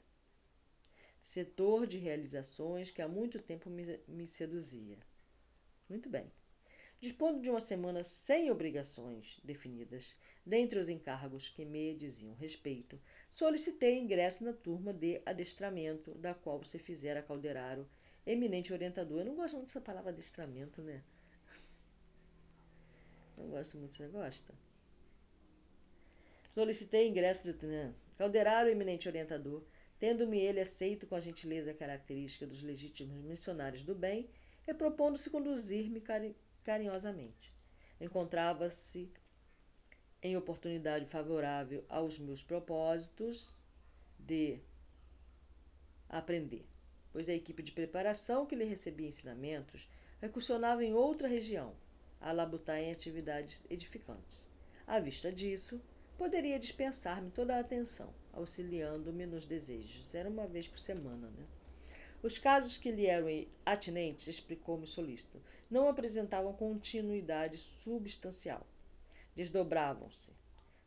[1.20, 4.98] setor de realizações que há muito tempo me, me seduzia.
[5.88, 6.30] Muito bem.
[7.00, 13.98] Dispondo de uma semana sem obrigações definidas, dentre os encargos que me diziam respeito, solicitei
[13.98, 17.88] ingresso na turma de adestramento, da qual se fizera Calderaro,
[18.26, 19.20] eminente orientador.
[19.20, 21.04] Eu não gosto muito dessa palavra adestramento, né?
[23.36, 24.52] Não gosto muito, você gosta?
[26.52, 27.94] Solicitei ingresso de né?
[28.16, 29.62] Calderaro, eminente orientador,
[30.00, 34.28] tendo-me ele aceito com a gentileza característica dos legítimos missionários do bem,
[34.66, 36.00] e propondo-se conduzir-me
[36.62, 37.50] carinhosamente.
[38.00, 39.10] Encontrava-se
[40.22, 43.54] em oportunidade favorável aos meus propósitos
[44.18, 44.60] de
[46.08, 46.66] aprender,
[47.12, 49.88] pois a equipe de preparação que lhe recebia ensinamentos
[50.20, 51.74] recursionava em outra região,
[52.20, 54.46] a labutar em atividades edificantes.
[54.86, 55.80] À vista disso,
[56.16, 60.14] poderia dispensar-me toda a atenção, auxiliando-me nos desejos.
[60.14, 61.46] Era uma vez por semana, né?
[62.22, 63.28] Os casos que lhe eram
[63.64, 68.66] atinentes, explicou-me solícito, não apresentavam continuidade substancial.
[69.36, 70.32] Desdobravam-se,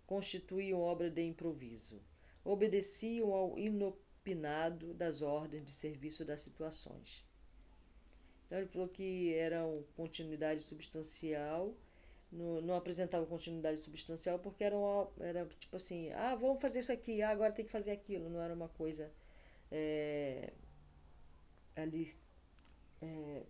[0.06, 2.02] constituíam obra de improviso,
[2.44, 7.24] obedeciam ao inopinado das ordens de serviço das situações.
[8.46, 11.74] Então ele falou que eram continuidade substancial,
[12.30, 17.22] não, não apresentavam continuidade substancial porque eram era tipo assim, ah, vamos fazer isso aqui,
[17.22, 19.10] ah, agora tem que fazer aquilo, não era uma coisa
[19.72, 20.52] é,
[21.76, 22.14] ali
[23.02, 23.44] é,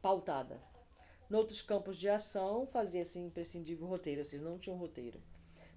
[0.00, 0.60] pautada.
[1.28, 5.20] Noutros campos de ação, fazia-se imprescindível roteiro, ou seja, não tinha um roteiro,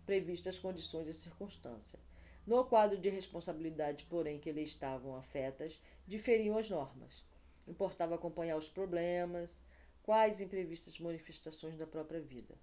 [0.06, 2.02] previsto as condições e circunstâncias.
[2.46, 7.24] No quadro de responsabilidade, porém, que lhe estavam afetas, diferiam as normas.
[7.68, 9.62] Importava acompanhar os problemas,
[10.04, 12.56] quais imprevistas manifestações da própria vida.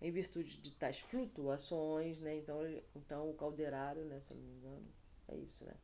[0.00, 2.36] Em virtude de tais flutuações, né?
[2.36, 2.58] então,
[2.94, 4.86] então o calderário, né, se não me engano,
[5.28, 5.74] é isso, né?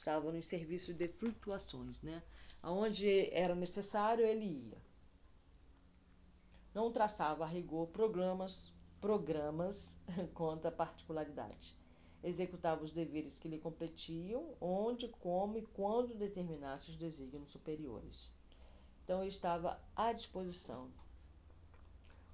[0.00, 2.22] Estava no serviço de flutuações, né?
[2.62, 4.78] Aonde era necessário, ele ia.
[6.74, 10.00] Não traçava a rigor programas, programas
[10.34, 11.74] contra particularidade.
[12.22, 18.30] Executava os deveres que lhe competiam, onde, como e quando determinasse os desígnios superiores.
[19.04, 20.90] Então, ele estava à disposição.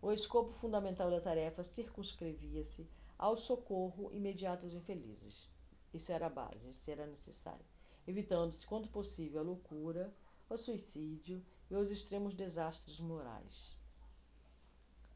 [0.01, 5.52] O escopo fundamental da tarefa circunscrevia-se ao socorro imediato aos infelizes.
[5.92, 7.64] Isso era a base, isso era necessário.
[8.07, 10.12] Evitando-se, quanto possível, a loucura,
[10.48, 13.76] o suicídio e os extremos desastres morais.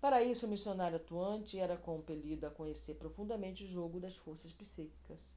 [0.01, 5.35] Para isso, o missionário atuante era compelido a conhecer profundamente o jogo das forças psíquicas.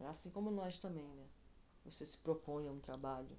[0.00, 1.26] É assim como nós também, né?
[1.84, 3.36] Você se propõe a um trabalho.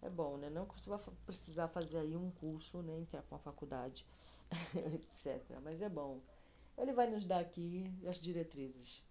[0.00, 0.48] É bom, né?
[0.48, 2.98] Não que você vai precisar fazer aí um curso, né?
[2.98, 4.06] Entrar com a faculdade,
[4.94, 5.42] etc.
[5.62, 6.20] Mas é bom.
[6.78, 9.05] Ele vai nos dar aqui as diretrizes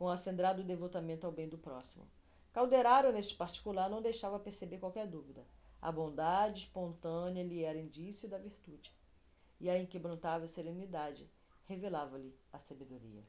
[0.00, 2.08] com acendrado devotamento ao bem do próximo.
[2.54, 5.46] Calderaro, neste particular, não deixava perceber qualquer dúvida.
[5.78, 8.90] A bondade espontânea lhe era indício da virtude,
[9.60, 11.30] e a inquebrantável serenidade
[11.66, 13.22] revelava-lhe a sabedoria.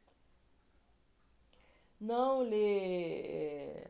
[1.99, 3.85] Não lhe.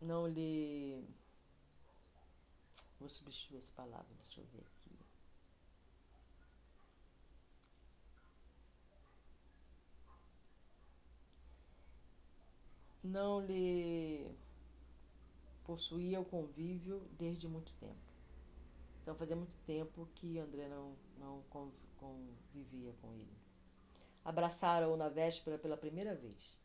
[0.00, 1.04] Não lhe.
[2.98, 4.82] Vou substituir essa palavra, deixa eu ver aqui.
[13.02, 14.30] Não lhe
[15.64, 18.12] possuía o convívio desde muito tempo.
[19.02, 21.42] Então fazia muito tempo que André não, não
[21.96, 23.36] convivia com ele.
[24.24, 26.56] Abraçaram-o na véspera pela primeira vez.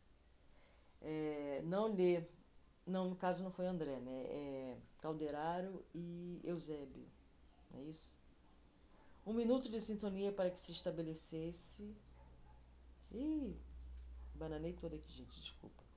[1.00, 2.24] É, não lhe.
[2.86, 4.22] Não, no caso não foi André, né?
[4.24, 7.06] É Calderaro e Eusébio.
[7.70, 8.16] Não é isso?
[9.26, 11.94] Um minuto de sintonia para que se estabelecesse.
[13.10, 13.56] Ih,
[14.34, 15.87] bananei toda aqui, gente, desculpa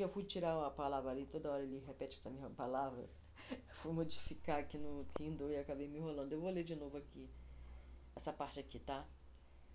[0.00, 3.06] porque eu fui tirar a palavra ali, toda hora ele repete essa mesma palavra.
[3.68, 6.32] fui modificar aqui no Kindle e acabei me enrolando.
[6.32, 7.28] Eu vou ler de novo aqui,
[8.16, 9.06] essa parte aqui, tá?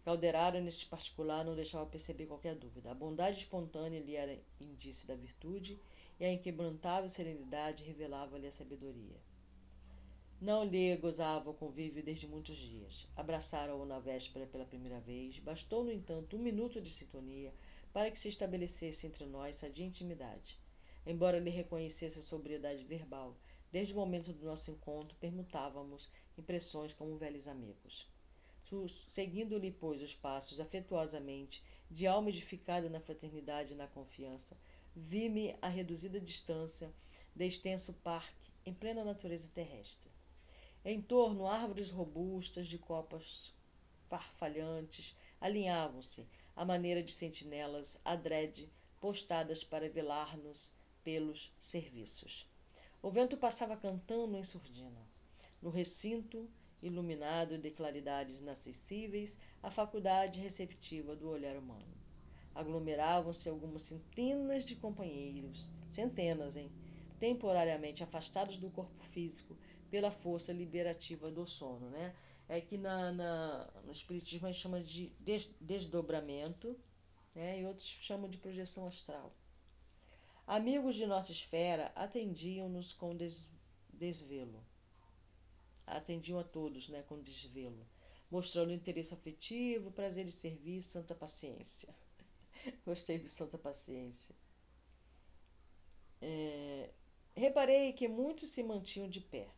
[0.03, 2.89] Calderaro, neste particular, não deixava perceber qualquer dúvida.
[2.89, 5.79] A bondade espontânea lhe era indício da virtude
[6.19, 9.17] e a inquebrantável serenidade revelava-lhe a sabedoria.
[10.41, 13.07] Não lhe gozava o convívio desde muitos dias.
[13.15, 15.37] Abraçaram-o na véspera pela primeira vez.
[15.37, 17.53] Bastou, no entanto, um minuto de sintonia
[17.95, 20.59] para que se estabelecesse entre nós sadia intimidade.
[21.05, 23.37] Embora lhe reconhecesse a sobriedade verbal,
[23.71, 28.05] desde o momento do nosso encontro permutávamos impressões como velhos amigos.
[29.07, 34.57] Seguindo-lhe, pois, os passos afetuosamente, de alma edificada na fraternidade e na confiança,
[34.93, 36.93] vi-me a reduzida distância
[37.33, 40.11] de extenso parque em plena natureza terrestre.
[40.83, 43.53] Em torno, árvores robustas de copas
[44.07, 52.49] farfalhantes alinhavam-se, à maneira de sentinelas adrede postadas para velar-nos pelos serviços.
[53.01, 55.05] O vento passava cantando em surdina.
[55.61, 56.49] No recinto,
[56.81, 61.93] iluminado de claridades inacessíveis, a faculdade receptiva do olhar humano.
[62.53, 66.71] Aglomeravam-se algumas centenas de companheiros, centenas, hein?
[67.19, 69.57] Temporariamente afastados do corpo físico
[69.91, 72.13] pela força liberativa do sono, né?
[72.47, 76.77] É que na, na, no Espiritismo a gente chama de des, desdobramento,
[77.35, 79.33] né, e outros chamam de projeção astral.
[80.47, 83.49] Amigos de nossa esfera atendiam-nos com des,
[83.89, 84.63] desvelo.
[85.87, 87.85] Atendiam a todos né, com desvelo,
[88.29, 91.93] mostrando interesse afetivo, prazer de servir, santa paciência.
[92.85, 94.35] Gostei do santa paciência.
[96.21, 96.91] É,
[97.35, 99.49] reparei que muitos se mantinham de pé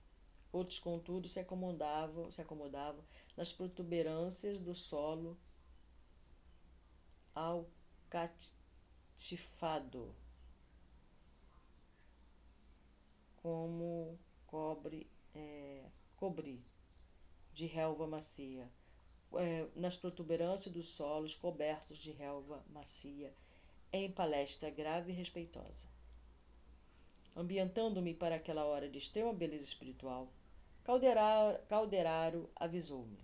[0.51, 3.03] Outros, contudo, se acomodavam, se acomodavam
[3.35, 5.37] nas protuberâncias do solo
[7.35, 8.55] alcatifado,
[13.35, 16.65] como cobre, é, cobrir
[17.53, 18.71] de relva macia,
[19.33, 23.33] é, nas protuberâncias dos solos cobertos de relva macia,
[23.91, 25.85] em palestra grave e respeitosa.
[27.35, 30.31] Ambientando-me para aquela hora de extrema beleza espiritual,
[30.87, 33.19] Calderaro, Calderaro avisou-me.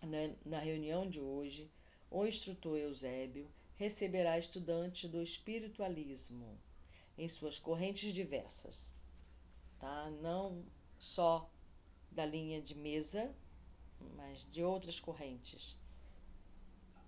[0.00, 1.70] Na, na reunião de hoje,
[2.10, 6.58] o instrutor Eusébio receberá estudantes do espiritualismo
[7.18, 8.90] em suas correntes diversas,
[9.78, 10.10] tá?
[10.22, 10.64] Não
[10.98, 11.50] só
[12.10, 13.30] da linha de mesa,
[14.16, 15.76] mas de outras correntes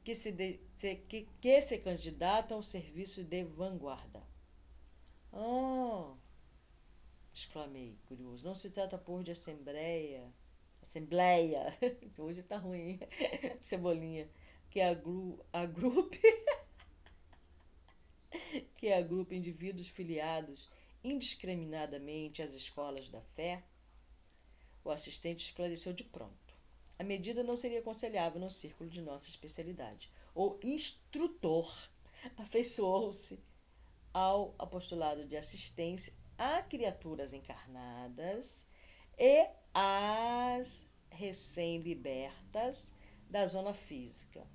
[0.04, 0.60] que se, de,
[1.08, 4.22] que, que se candidatam ao serviço de vanguarda.
[5.32, 6.14] Oh,
[7.34, 8.44] exclamei, curioso.
[8.44, 10.32] Não se trata, por de assembleia,
[10.80, 11.76] assembleia,
[12.18, 13.00] hoje tá ruim,
[13.60, 14.30] cebolinha,
[14.70, 16.20] que agru, agrupe,
[18.78, 20.70] que agrupa indivíduos filiados
[21.02, 23.64] indiscriminadamente às escolas da fé?
[24.84, 26.54] O assistente esclareceu de pronto.
[26.98, 30.10] A medida não seria aconselhável no círculo de nossa especialidade.
[30.34, 31.88] O instrutor
[32.36, 33.42] afeiçoou-se
[34.12, 38.66] ao apostolado de assistência a criaturas encarnadas
[39.18, 42.94] e às recém-libertas
[43.28, 44.46] da zona física,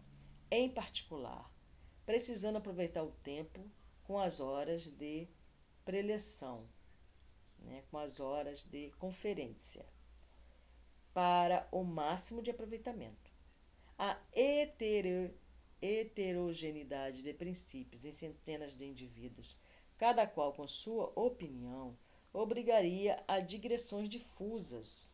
[0.52, 1.52] em particular,
[2.06, 3.60] precisando aproveitar o tempo
[4.04, 5.28] com as horas de
[5.86, 6.68] preleção,
[7.60, 9.86] né, com as horas de conferência,
[11.14, 13.32] para o máximo de aproveitamento.
[13.98, 15.34] A hetero,
[15.82, 19.58] heterogeneidade de princípios em centenas de indivíduos
[20.00, 21.96] cada qual com sua opinião,
[22.32, 25.14] obrigaria a digressões difusas.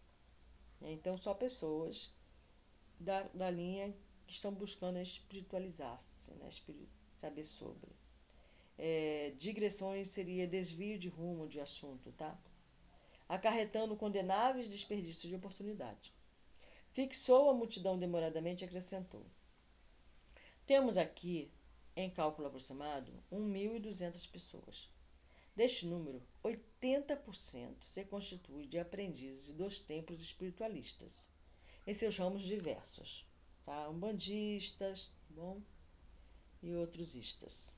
[0.80, 2.13] Então, só pessoas
[3.00, 3.93] da, da linha
[4.28, 6.50] que estão buscando espiritualizar-se, né?
[7.17, 7.89] saber sobre.
[8.78, 12.38] É, digressões seria desvio de rumo de assunto, tá?
[13.28, 16.13] Acarretando condenáveis desperdícios de oportunidade.
[16.91, 19.26] Fixou a multidão demoradamente e acrescentou:
[20.65, 21.52] Temos aqui
[21.95, 24.89] em cálculo aproximado, 1.200 pessoas.
[25.55, 31.29] Deste número, 80% se constitui de aprendizes dos templos espiritualistas,
[31.88, 33.25] em seus ramos diversos,
[33.63, 33.89] tá?
[33.89, 35.62] umbandistas, bom?
[36.62, 37.77] e outros istas.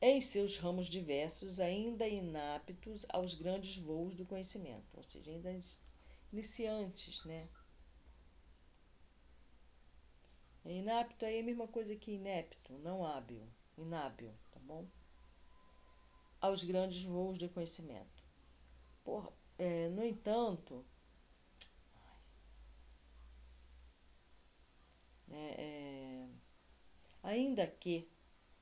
[0.00, 5.62] Em seus ramos diversos, ainda inaptos aos grandes voos do conhecimento, ou seja, ainda
[6.32, 7.48] iniciantes, né?
[10.64, 13.46] Inapto aí é a mesma coisa que inepto, não hábil,
[13.76, 14.86] inábil, tá bom?
[16.40, 18.24] Aos grandes voos de conhecimento.
[19.02, 20.84] Porra, é, no entanto,
[25.30, 26.28] é, é,
[27.22, 28.10] ainda que,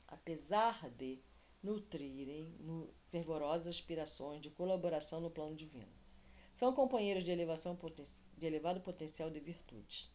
[0.09, 1.23] apesar de
[1.63, 5.93] nutrirem no, fervorosas aspirações de colaboração no plano divino,
[6.53, 7.79] são companheiros de elevação
[8.37, 10.11] de elevado potencial de virtudes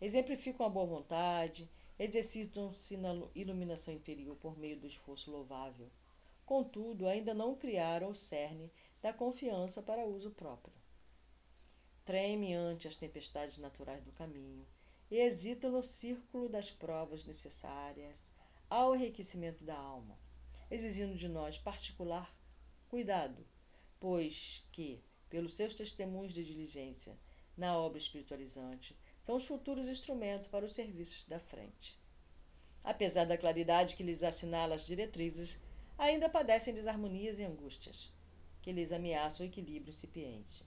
[0.00, 5.90] exemplificam a boa vontade, exercitam-se na iluminação interior por meio do esforço louvável.
[6.46, 8.70] Contudo, ainda não criaram o cerne
[9.02, 10.74] da confiança para uso próprio.
[12.04, 14.66] Tremem ante as tempestades naturais do caminho
[15.10, 18.32] e hesitam no círculo das provas necessárias
[18.68, 20.18] ao enriquecimento da alma,
[20.70, 22.34] exigindo de nós particular
[22.88, 23.46] cuidado,
[24.00, 27.16] pois que, pelos seus testemunhos de diligência
[27.56, 31.98] na obra espiritualizante, são os futuros instrumentos para os serviços da frente.
[32.82, 35.60] Apesar da claridade que lhes assinala as diretrizes,
[35.98, 38.12] ainda padecem desarmonias e angústias,
[38.62, 40.64] que lhes ameaçam o equilíbrio incipiente.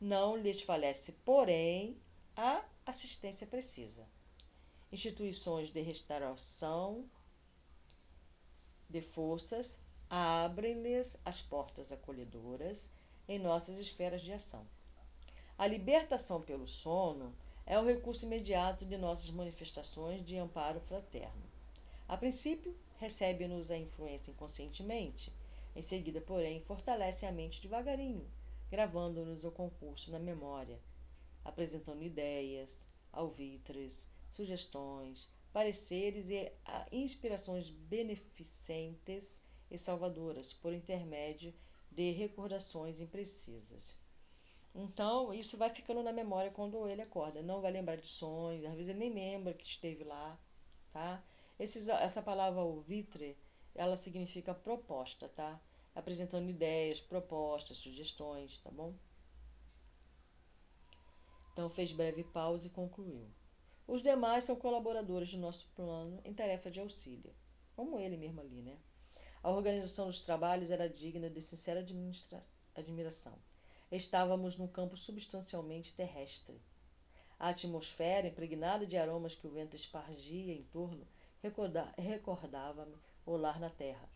[0.00, 2.00] Não lhes falece, porém,
[2.36, 4.06] a assistência precisa.
[4.90, 7.10] Instituições de restauração
[8.88, 12.90] de forças abrem-lhes as portas acolhedoras
[13.28, 14.66] em nossas esferas de ação.
[15.58, 17.34] A libertação pelo sono
[17.66, 21.42] é o recurso imediato de nossas manifestações de amparo fraterno.
[22.06, 25.32] A princípio, recebe-nos a influência inconscientemente,
[25.74, 28.24] em seguida, porém, fortalece a mente devagarinho,
[28.70, 30.78] gravando-nos o concurso na memória,
[31.44, 36.52] apresentando ideias, alvitres, sugestões, pareceres e
[36.92, 41.52] inspirações beneficentes e salvadoras por intermédio
[41.90, 43.98] de recordações imprecisas.
[44.74, 47.42] Então, isso vai ficando na memória quando ele acorda.
[47.42, 50.38] Não vai lembrar de sonhos, às vezes ele nem lembra que esteve lá,
[50.92, 51.22] tá?
[51.58, 53.36] Esses, essa palavra vitre,
[53.74, 55.60] ela significa proposta, tá?
[55.98, 58.94] apresentando ideias, propostas, sugestões, tá bom?
[61.52, 63.28] Então fez breve pausa e concluiu.
[63.86, 67.34] Os demais são colaboradores do nosso plano em tarefa de auxílio,
[67.74, 68.78] como ele mesmo ali, né?
[69.42, 71.84] A organização dos trabalhos era digna de sincera
[72.74, 73.36] admiração.
[73.90, 76.60] Estávamos num campo substancialmente terrestre.
[77.38, 81.06] A atmosfera, impregnada de aromas que o vento espargia em torno,
[81.96, 84.08] recordava-me o lar na terra,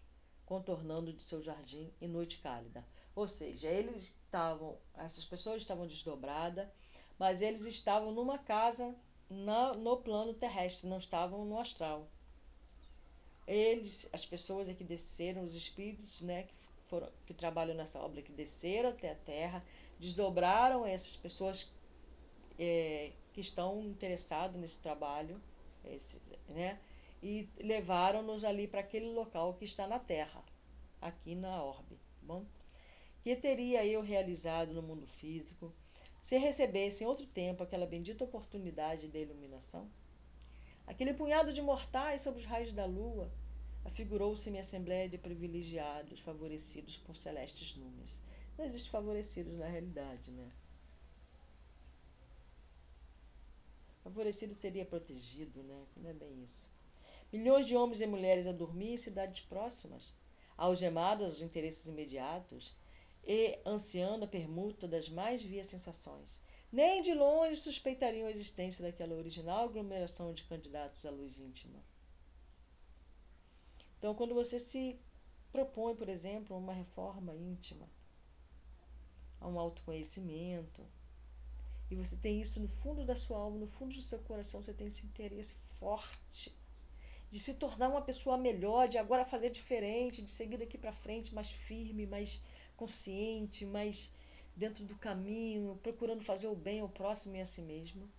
[0.45, 2.85] contornando de seu jardim em noite cálida.
[3.15, 6.69] Ou seja, eles estavam, essas pessoas estavam desdobradas,
[7.19, 8.95] mas eles estavam numa casa
[9.31, 12.09] na, no plano terrestre, não estavam no astral.
[13.47, 16.55] Eles, as pessoas que desceram, os espíritos, né, que
[16.93, 19.65] foram que trabalham nessa obra, que desceram até a Terra,
[19.99, 21.73] desdobraram essas pessoas
[22.59, 25.41] é, que estão interessadas nesse trabalho,
[25.87, 26.21] esse,
[26.51, 26.79] né,
[27.23, 30.45] e levaram-nos ali para aquele local que está na Terra,
[31.01, 32.45] aqui na orbe, bom?
[33.23, 35.73] Que teria eu realizado no mundo físico
[36.21, 39.91] se recebesse em outro tempo aquela bendita oportunidade de iluminação?
[40.87, 43.33] Aquele punhado de mortais sob os raios da lua
[43.85, 48.21] afigurou-se-me assembléia de privilegiados, favorecidos por celestes números.
[48.57, 50.51] Não existe favorecidos na realidade, né?
[54.03, 55.85] Favorecido seria protegido, né?
[55.97, 56.71] Não é bem isso.
[57.33, 60.15] Milhões de homens e mulheres a dormir em cidades próximas,
[60.57, 62.77] algemados aos interesses imediatos
[63.25, 69.15] e ansiando a permuta das mais vias sensações nem de longe suspeitariam a existência daquela
[69.15, 71.79] original aglomeração de candidatos à luz íntima.
[74.03, 74.99] Então, quando você se
[75.53, 77.89] propõe, por exemplo, uma reforma íntima,
[79.41, 80.85] a um autoconhecimento,
[81.89, 84.73] e você tem isso no fundo da sua alma, no fundo do seu coração, você
[84.73, 86.53] tem esse interesse forte
[87.31, 91.33] de se tornar uma pessoa melhor, de agora fazer diferente, de seguir daqui para frente
[91.33, 92.43] mais firme, mais
[92.77, 94.13] consciente, mais
[94.57, 98.11] dentro do caminho, procurando fazer o bem ao próximo e a si mesmo.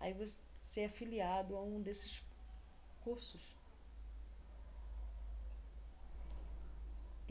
[0.00, 2.22] Aí você é afiliado a um desses
[3.02, 3.60] cursos.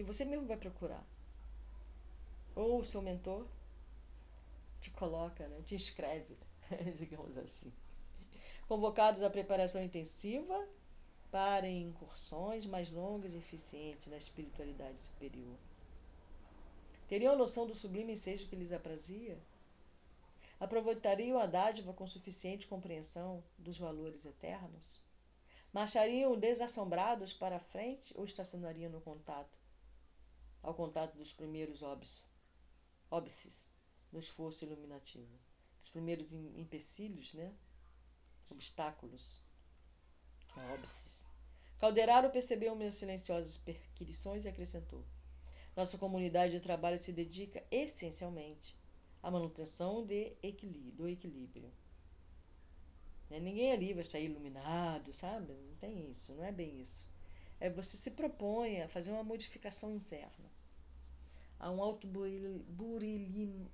[0.01, 1.05] Que você mesmo vai procurar.
[2.55, 3.45] Ou o seu mentor
[4.79, 5.61] te coloca, né?
[5.63, 6.35] te inscreve,
[6.97, 7.71] digamos assim.
[8.67, 10.67] Convocados à preparação intensiva
[11.29, 15.55] para incursões mais longas e eficientes na espiritualidade superior.
[17.07, 19.37] Teriam noção do sublime ensejo que lhes aprazia?
[20.59, 24.99] Aproveitariam a dádiva com suficiente compreensão dos valores eternos?
[25.71, 29.60] Marchariam desassombrados para a frente ou estacionariam no contato,
[30.61, 31.81] ao contato dos primeiros
[33.09, 33.71] óbices
[34.11, 35.39] no esforço iluminativo?
[35.81, 37.53] Os primeiros empecilhos, né?
[38.49, 39.41] Obstáculos.
[40.73, 41.25] Óbices.
[41.79, 45.03] Calderaro percebeu minhas silenciosas perquisições e acrescentou.
[45.75, 48.77] Nossa comunidade de trabalho se dedica essencialmente
[49.23, 51.71] à manutenção de equilíbrio, do equilíbrio.
[53.29, 53.39] Né?
[53.39, 55.53] Ninguém ali vai sair iluminado, sabe?
[55.53, 57.07] Não tem isso, não é bem isso.
[57.59, 60.50] É você se propõe a fazer uma modificação interna.
[61.61, 63.69] Há um alto burilim.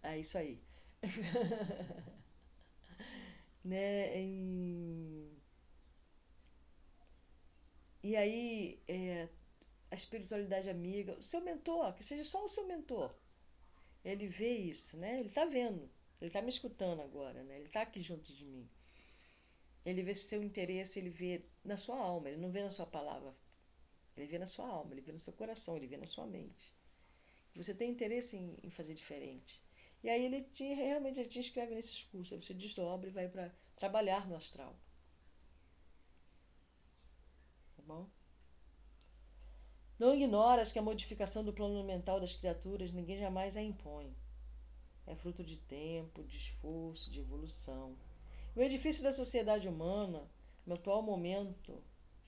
[0.00, 0.62] É isso aí.
[3.64, 4.16] né?
[8.00, 9.28] E, aí, é,
[9.90, 13.12] a espiritualidade amiga, o seu mentor, que seja só o seu mentor.
[14.04, 15.18] Ele vê isso, né?
[15.18, 15.90] Ele está vendo,
[16.20, 17.56] ele está me escutando agora, né?
[17.56, 18.70] Ele está aqui junto de mim.
[19.84, 23.34] Ele vê seu interesse, ele vê na sua alma, ele não vê na sua palavra.
[24.16, 26.78] Ele vê na sua alma, ele vê no seu coração, ele vê na sua mente.
[27.54, 29.62] Você tem interesse em, em fazer diferente.
[30.02, 33.52] E aí ele te, realmente ele te inscreve nesses cursos, você desdobra e vai para
[33.76, 34.74] trabalhar no astral.
[37.76, 38.08] Tá bom?
[39.98, 44.16] Não ignoras que a modificação do plano mental das criaturas ninguém jamais a impõe.
[45.06, 47.98] É fruto de tempo, de esforço, de evolução.
[48.56, 50.30] O edifício da sociedade humana,
[50.64, 51.82] no atual momento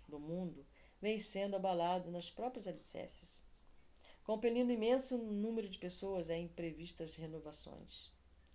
[0.07, 0.67] do mundo,
[1.01, 3.42] vem sendo abalado nas próprias alicerces,
[4.25, 8.11] compelindo imenso número de pessoas a imprevistas renovações.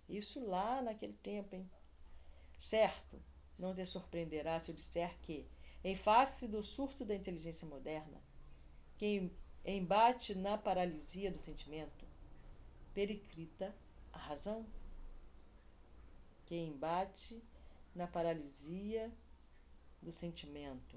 [0.08, 1.70] Isso lá naquele tempo, hein?
[2.56, 3.22] Certo,
[3.58, 5.46] não te surpreenderá se eu disser que,
[5.84, 8.20] em face do surto da inteligência moderna,
[8.96, 9.30] quem
[9.64, 12.06] embate na paralisia do sentimento,
[12.94, 13.74] pericrita
[14.12, 14.66] a razão.
[16.46, 17.42] Quem embate
[17.94, 19.12] na paralisia
[20.00, 20.96] do sentimento,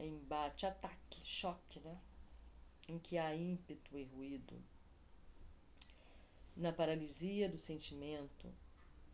[0.00, 1.98] embate, ataque, choque, né?
[2.88, 4.60] Em que há ímpeto e ruído.
[6.56, 8.52] Na paralisia do sentimento,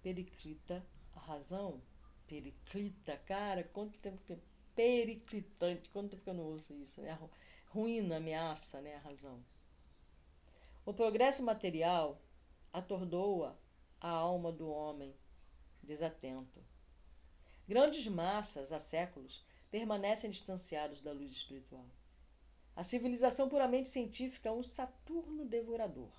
[0.02, 1.82] pericrita a razão.
[2.26, 4.38] Periclita, cara, quanto tempo que.
[4.74, 7.00] Periclitante, quanto tempo que eu não ouço isso?
[7.02, 7.18] É
[7.68, 9.44] ruína, ameaça né, a razão.
[10.86, 12.20] O progresso material
[12.72, 13.58] atordoa
[14.00, 15.14] a alma do homem
[15.82, 16.62] desatento.
[17.66, 21.86] Grandes massas, há séculos, permanecem distanciados da luz espiritual.
[22.76, 26.10] A civilização puramente científica é um Saturno devorador.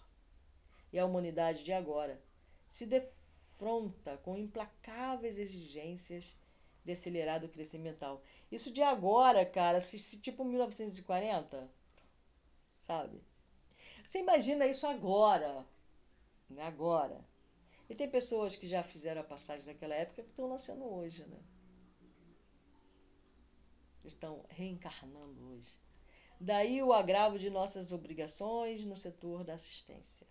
[0.92, 2.22] E a humanidade de agora
[2.68, 6.38] se defronta com implacáveis exigências
[6.84, 8.22] de acelerado crescimento.
[8.52, 11.70] Isso de agora, cara, se, se tipo 1940,
[12.78, 13.22] sabe?
[14.06, 15.66] Você imagina isso agora,
[16.50, 16.64] né?
[16.64, 17.26] agora.
[17.90, 21.40] E tem pessoas que já fizeram a passagem naquela época que estão nascendo hoje, né?
[24.04, 25.85] Estão reencarnando hoje.
[26.40, 30.28] Daí o agravo de nossas obrigações no setor da assistência.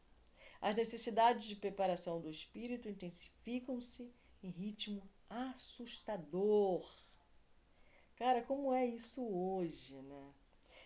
[0.61, 6.89] As necessidades de preparação do espírito intensificam-se em ritmo assustador.
[8.17, 10.33] Cara, como é isso hoje, né?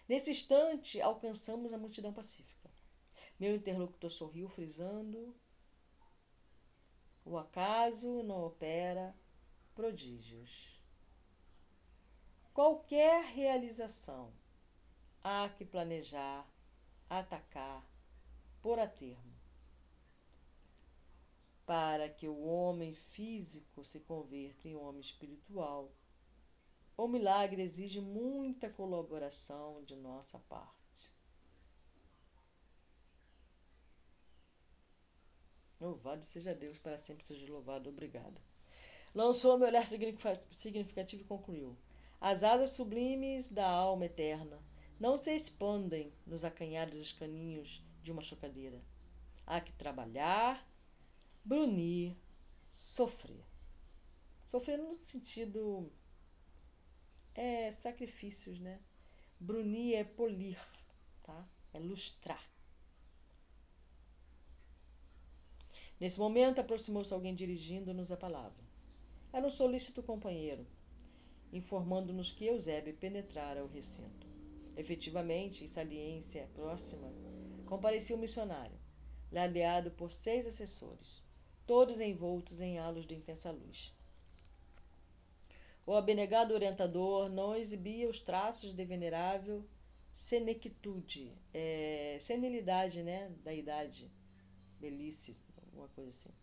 [0.09, 2.71] Nesse instante, alcançamos a multidão pacífica.
[3.39, 5.35] Meu interlocutor sorriu, frisando:
[7.25, 9.15] O acaso não opera
[9.75, 10.81] prodígios.
[12.53, 14.33] Qualquer realização
[15.29, 16.47] há que planejar,
[17.09, 17.85] atacar,
[18.63, 19.29] por a termo
[21.69, 25.93] para que o homem físico se converta em homem espiritual.
[26.97, 31.15] O milagre exige muita colaboração de nossa parte.
[35.79, 37.91] Louvado seja Deus, para sempre seja louvado.
[37.91, 38.41] Obrigada.
[39.15, 41.77] Lançou meu olhar significativo e concluiu:
[42.19, 44.59] As asas sublimes da alma eterna
[44.99, 48.83] não se expandem nos acanhados escaninhos de uma chocadeira.
[49.47, 50.67] Há que trabalhar
[51.49, 52.15] brunir,
[52.71, 53.43] sofrer.
[54.45, 55.91] Sofrer no sentido
[57.35, 58.81] é sacrifícios, né?
[59.41, 60.59] Brunir é polir,
[61.23, 61.49] tá?
[61.73, 62.47] É lustrar.
[65.99, 68.63] Nesse momento aproximou-se alguém dirigindo-nos a palavra.
[69.33, 70.67] Era um solícito companheiro,
[71.53, 74.28] informando-nos que Eusébio penetrara o recinto.
[74.79, 77.13] Efetivamente, em saliência próxima,
[77.67, 78.79] comparecia um missionário,
[79.31, 81.29] ladeado por seis assessores
[81.69, 83.95] todos envoltos em halos de intensa luz.
[85.87, 89.69] O abnegado orientador não exibia os traços de venerável
[90.11, 94.11] senectude, é, senilidade né, da idade,
[94.81, 96.35] velhice, alguma coisa assim,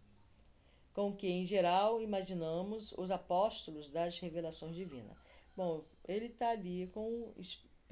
[0.93, 5.17] com que, em geral, imaginamos os apóstolos das revelações divinas.
[5.57, 7.33] Bom, ele está ali com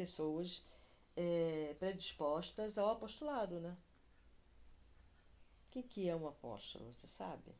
[0.03, 0.65] pessoas
[1.15, 3.77] é, predispostas ao apostolado, né?
[5.73, 6.93] que, que é um apóstolo?
[6.93, 7.51] Você sabe?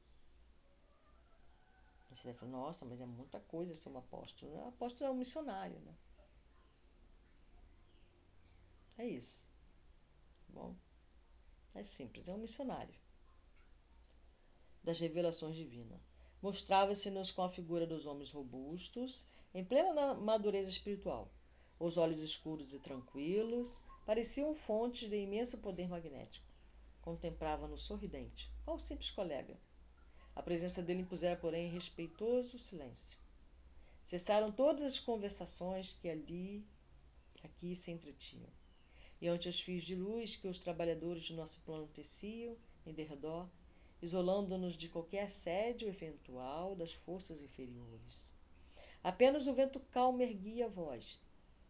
[2.12, 4.54] Você deve falar, nossa, mas é muita coisa ser um apóstolo.
[4.54, 5.96] O apóstolo é um missionário, né?
[9.00, 9.50] É isso.
[10.46, 10.76] Tá bom?
[11.74, 12.94] É simples, é um missionário
[14.84, 16.00] das revelações divinas.
[16.40, 21.32] Mostrava-se-nos com a figura dos homens robustos, em plena madureza espiritual.
[21.84, 26.48] Os olhos escuros e tranquilos pareciam fontes de imenso poder magnético.
[27.02, 29.60] Contemplava-no sorridente, qual simples colega.
[30.34, 33.20] A presença dele impusera, porém, respeitoso silêncio.
[34.06, 36.66] Cessaram todas as conversações que ali
[37.36, 38.50] e aqui se entretinham.
[39.20, 42.56] E ante os fios de luz que os trabalhadores de nosso plano teciam
[42.86, 43.50] em derredor,
[44.02, 48.32] isolando-nos de qualquer assédio eventual das forças inferiores.
[49.04, 51.20] Apenas o vento calmo erguia a voz,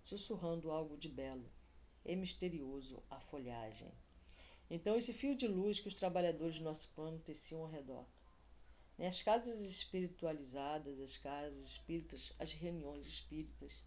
[0.03, 1.49] sussurrando algo de belo
[2.05, 3.91] e misterioso à folhagem.
[4.69, 8.05] Então, esse fio de luz que os trabalhadores do nosso plano teciam ao redor.
[8.97, 9.07] Né?
[9.07, 13.83] As casas espiritualizadas, as casas espíritas, as reuniões espíritas,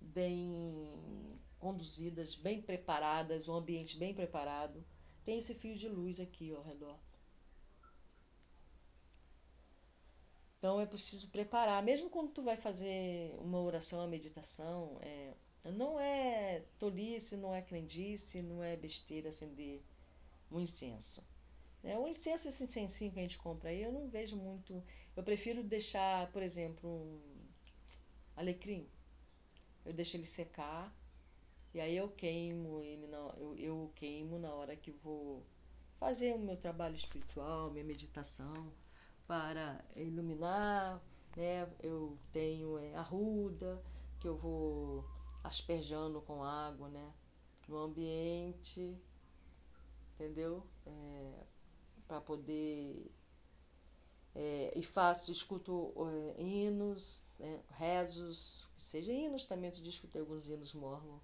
[0.00, 4.84] bem conduzidas, bem preparadas, um ambiente bem preparado,
[5.24, 6.98] tem esse fio de luz aqui ao redor.
[10.58, 15.34] Então é preciso preparar, mesmo quando tu vai fazer uma oração, uma meditação, é,
[15.64, 19.82] não é tolice, não é crendice, não é besteira acender
[20.50, 21.22] um incenso.
[21.84, 24.82] É, o incenso, esse incensinho que a gente compra aí, eu não vejo muito.
[25.14, 27.20] Eu prefiro deixar, por exemplo, um
[28.36, 28.88] alecrim.
[29.84, 30.92] Eu deixo ele secar
[31.72, 35.46] e aí eu queimo ele na, eu, eu queimo na hora que vou
[35.98, 38.72] fazer o meu trabalho espiritual, minha meditação
[39.28, 41.00] para iluminar,
[41.36, 41.68] né?
[41.82, 43.80] Eu tenho é, arruda
[44.18, 45.04] que eu vou
[45.44, 47.12] asperjando com água, né?
[47.68, 48.98] No ambiente,
[50.14, 50.66] entendeu?
[50.86, 51.44] É,
[52.08, 53.12] para poder.
[54.34, 55.92] É, e faço, escuto
[56.36, 57.62] é, hinos, né?
[57.72, 61.18] rezos, seja hinos também, diz que tem alguns hinos mormon.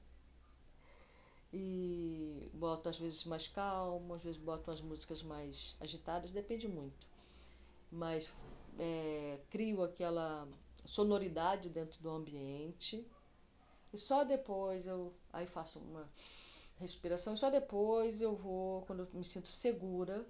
[1.52, 7.13] e boto às vezes mais calmo, às vezes boto umas músicas mais agitadas, depende muito.
[7.94, 8.28] Mas
[8.78, 10.48] é, crio aquela
[10.84, 13.06] sonoridade dentro do ambiente
[13.92, 16.10] e só depois eu aí faço uma
[16.80, 20.26] respiração e só depois eu vou, quando eu me sinto segura,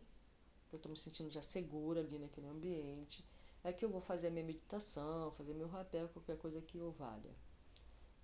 [0.71, 3.25] eu estou me sentindo já segura ali naquele ambiente,
[3.65, 6.93] é que eu vou fazer a minha meditação, fazer meu rapel, qualquer coisa que eu
[6.93, 7.35] valha.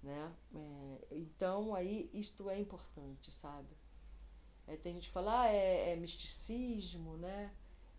[0.03, 0.33] Né?
[0.55, 3.75] É, então aí isto é importante, sabe?
[4.67, 7.51] É, tem gente que fala, ah, é, é misticismo, né?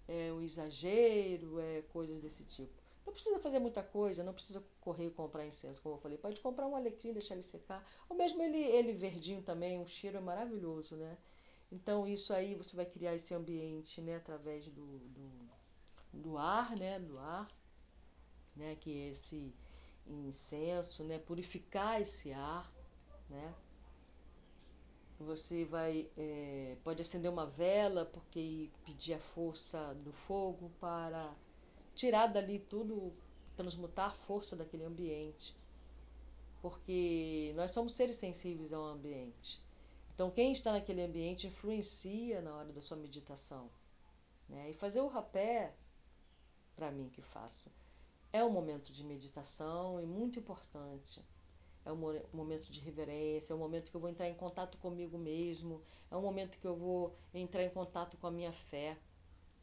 [0.07, 2.81] É um exagero, é coisas desse tipo.
[3.05, 6.17] Não precisa fazer muita coisa, não precisa correr e comprar incenso, como eu falei.
[6.17, 7.85] Pode comprar um alecrim, deixar ele secar.
[8.07, 11.17] Ou mesmo ele, ele verdinho também, o cheiro é maravilhoso, né?
[11.71, 14.17] Então isso aí você vai criar esse ambiente, né?
[14.17, 15.49] Através do, do,
[16.13, 16.99] do ar, né?
[16.99, 17.49] Do ar,
[18.55, 18.75] né?
[18.79, 19.53] Que é esse
[20.05, 21.17] incenso, né?
[21.19, 22.71] Purificar esse ar,
[23.29, 23.55] né?
[25.21, 31.33] Você vai é, pode acender uma vela porque pedir a força do fogo para
[31.93, 33.11] tirar dali tudo,
[33.55, 35.55] transmutar a força daquele ambiente.
[36.61, 39.59] Porque nós somos seres sensíveis ao ambiente.
[40.13, 43.69] Então quem está naquele ambiente influencia na hora da sua meditação.
[44.47, 44.71] Né?
[44.71, 45.73] E fazer o rapé,
[46.75, 47.71] para mim que faço,
[48.33, 51.21] é um momento de meditação e muito importante.
[51.85, 51.97] É um
[52.33, 56.15] momento de reverência, é um momento que eu vou entrar em contato comigo mesmo, é
[56.15, 58.97] um momento que eu vou entrar em contato com a minha fé.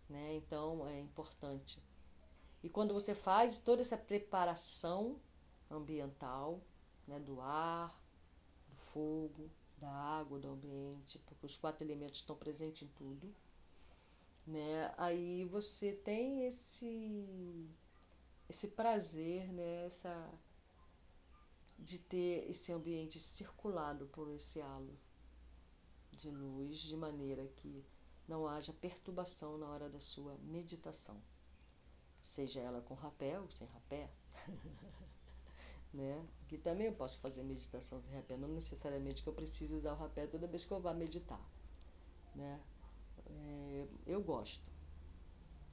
[0.09, 0.35] Né?
[0.35, 1.81] Então é importante.
[2.62, 5.21] E quando você faz toda essa preparação
[5.71, 6.61] ambiental,
[7.07, 7.97] né, do ar,
[8.69, 13.33] do fogo, da água, do ambiente, porque os quatro elementos estão presentes em tudo,
[14.47, 14.93] né?
[14.97, 17.69] Aí você tem esse
[18.49, 20.31] esse prazer, né, essa
[21.79, 24.99] de ter esse ambiente circulado por esse halo
[26.12, 27.85] de luz, de maneira que
[28.26, 31.22] não haja perturbação na hora da sua meditação.
[32.20, 34.11] Seja ela com rapé ou sem rapé.
[35.95, 36.26] né?
[36.49, 39.97] Que também eu posso fazer meditação sem rapé, não necessariamente que eu precise usar o
[39.97, 41.41] rapé toda vez que eu vá meditar.
[42.35, 42.61] Né?
[43.26, 44.68] É, eu gosto.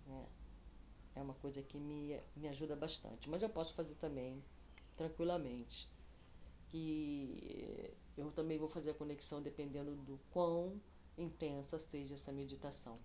[0.05, 0.27] Né?
[1.15, 3.29] É uma coisa que me, me ajuda bastante.
[3.29, 4.43] Mas eu posso fazer também
[4.95, 5.89] tranquilamente
[6.71, 10.81] que eu também vou fazer a conexão dependendo do quão
[11.17, 12.99] intensa seja essa meditação.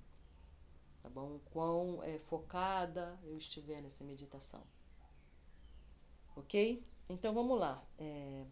[1.02, 1.40] Tá bom?
[1.50, 4.62] Quão é, focada eu estiver nessa meditação.
[6.36, 6.84] Ok?
[7.08, 7.82] Então vamos lá.
[7.98, 8.44] É...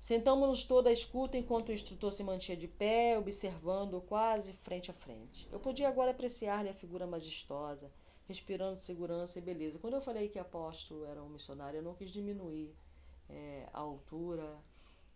[0.00, 4.94] Sentamos-nos toda a escuta enquanto o instrutor se mantinha de pé, observando quase frente a
[4.94, 5.48] frente.
[5.50, 7.90] Eu podia agora apreciar-lhe a figura majestosa,
[8.28, 9.78] respirando segurança e beleza.
[9.78, 12.74] Quando eu falei que apóstolo era um missionário, eu não quis diminuir
[13.28, 14.62] é, a altura,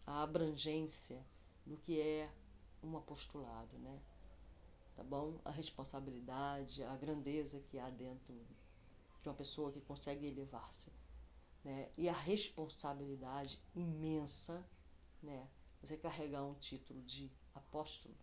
[0.06, 1.24] a abrangência
[1.66, 2.30] do que é
[2.82, 4.00] um apostolado, né?
[4.96, 5.40] Tá bom?
[5.44, 8.34] A responsabilidade, a grandeza que há dentro
[9.22, 10.92] de uma pessoa que consegue elevar-se,
[11.64, 11.90] né?
[11.96, 14.64] E a responsabilidade imensa,
[15.22, 15.48] né?
[15.80, 18.14] Você carregar um título de apóstolo,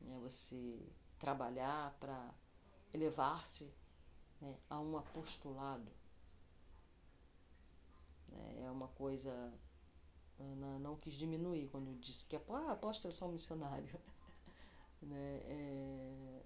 [0.00, 0.18] né?
[0.22, 0.78] Você
[1.18, 2.32] trabalhar para
[2.92, 3.72] elevar-se
[4.40, 5.90] né, a um apostolado
[8.30, 8.64] né?
[8.64, 9.52] É uma coisa.
[10.38, 13.88] Ana não quis diminuir quando disse que ah, apóstolo é só um missionário.
[15.00, 15.40] né?
[15.44, 16.42] É,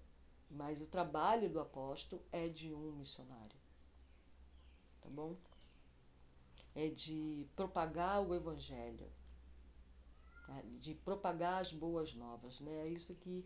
[0.50, 3.57] mas o trabalho do apóstolo é de um missionário.
[5.00, 5.36] Tá bom?
[6.74, 9.11] É de propagar o evangelho.
[10.46, 10.62] Tá?
[10.80, 12.61] De propagar as boas novas.
[12.61, 12.86] Né?
[12.86, 13.44] É isso que,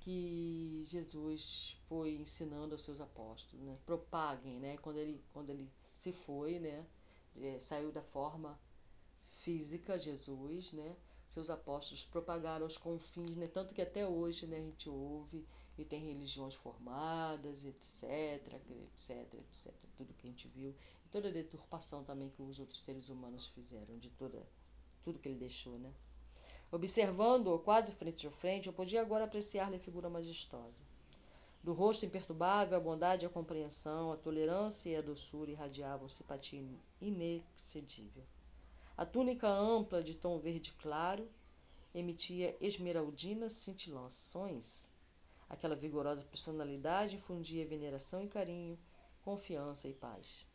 [0.00, 3.64] que Jesus foi ensinando aos seus apóstolos.
[3.64, 3.78] Né?
[3.84, 4.78] Propaguem, né?
[4.78, 6.86] Quando ele, quando ele se foi, né?
[7.40, 8.58] É, saiu da forma
[9.24, 10.96] física, Jesus, né?
[11.28, 13.48] Seus apóstolos propagaram os confins, né?
[13.48, 18.04] Tanto que até hoje, né, a gente ouve e tem religiões formadas, etc,
[18.84, 20.74] etc, etc, tudo que a gente viu.
[21.04, 24.40] E toda a deturpação também que os outros seres humanos fizeram, de toda,
[25.02, 25.92] tudo que ele deixou, né?
[26.70, 30.82] Observando-o quase frente a frente, eu podia agora apreciar-lhe a figura majestosa.
[31.62, 36.62] Do rosto imperturbável, a bondade e a compreensão, a tolerância e a doçura irradiavam simpatia
[37.06, 38.24] inexcedível.
[38.96, 41.28] A túnica ampla de tom verde claro
[41.94, 44.90] emitia esmeraldinas cintilações.
[45.48, 48.78] Aquela vigorosa personalidade infundia veneração e carinho,
[49.22, 50.46] confiança e paz.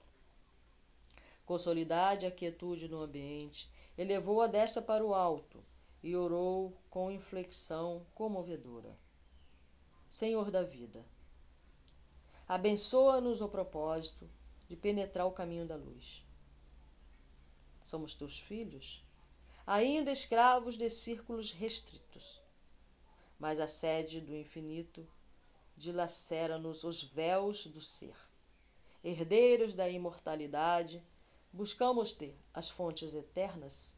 [1.45, 5.63] Consolidade a quietude no ambiente, elevou a destra para o alto
[6.01, 8.97] e orou com inflexão comovedora.
[10.09, 11.05] Senhor da vida.
[12.47, 14.29] Abençoa-nos o propósito
[14.67, 16.23] de penetrar o caminho da luz.
[17.89, 19.03] Somos teus filhos?
[19.69, 22.41] ainda escravos de círculos restritos.
[23.37, 25.07] Mas a sede do infinito
[25.77, 28.15] dilacera-nos os véus do ser.
[29.03, 31.03] Herdeiros da imortalidade,
[31.53, 33.95] buscamos ter as fontes eternas,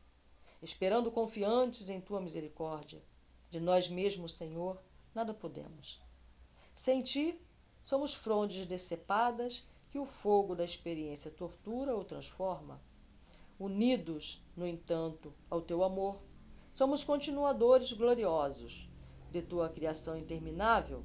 [0.62, 3.02] esperando confiantes em tua misericórdia.
[3.50, 4.78] De nós mesmos, Senhor,
[5.16, 6.02] nada podemos.
[6.76, 7.39] Sem ti,
[7.82, 12.91] somos frondes decepadas que o fogo da experiência tortura ou transforma.
[13.62, 16.20] Unidos, no entanto, ao teu amor,
[16.74, 18.89] somos continuadores gloriosos
[19.30, 21.03] de tua criação interminável.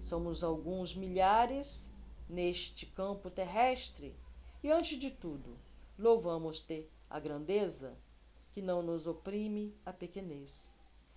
[0.00, 1.92] Somos alguns milhares
[2.28, 4.14] neste campo terrestre
[4.62, 5.58] e, antes de tudo,
[5.98, 7.98] louvamos-te a grandeza
[8.52, 10.72] que não nos oprime a pequenez.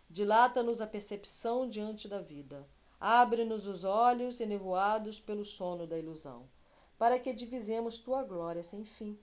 [0.10, 2.68] Dilata-nos a percepção diante da vida.
[3.00, 6.50] Abre-nos os olhos enevoados pelo sono da ilusão,
[6.98, 9.16] para que divisemos tua glória sem fim.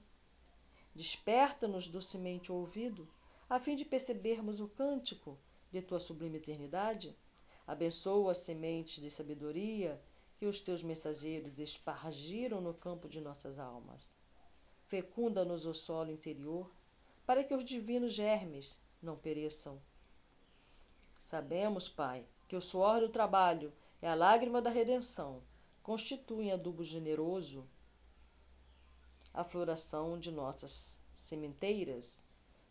[0.98, 3.08] Desperta-nos docemente o ouvido,
[3.48, 5.38] a fim de percebermos o cântico
[5.70, 7.16] de tua sublime eternidade.
[7.68, 10.02] Abençoa as sementes de sabedoria
[10.40, 14.10] que os teus mensageiros espargiram no campo de nossas almas.
[14.88, 16.68] Fecunda-nos o solo interior,
[17.24, 19.80] para que os divinos germes não pereçam
[21.20, 23.72] Sabemos, Pai, que o suor do trabalho
[24.02, 25.44] é a lágrima da redenção,
[25.80, 27.68] constituem adubo generoso
[29.32, 32.22] a floração de nossas sementeiras.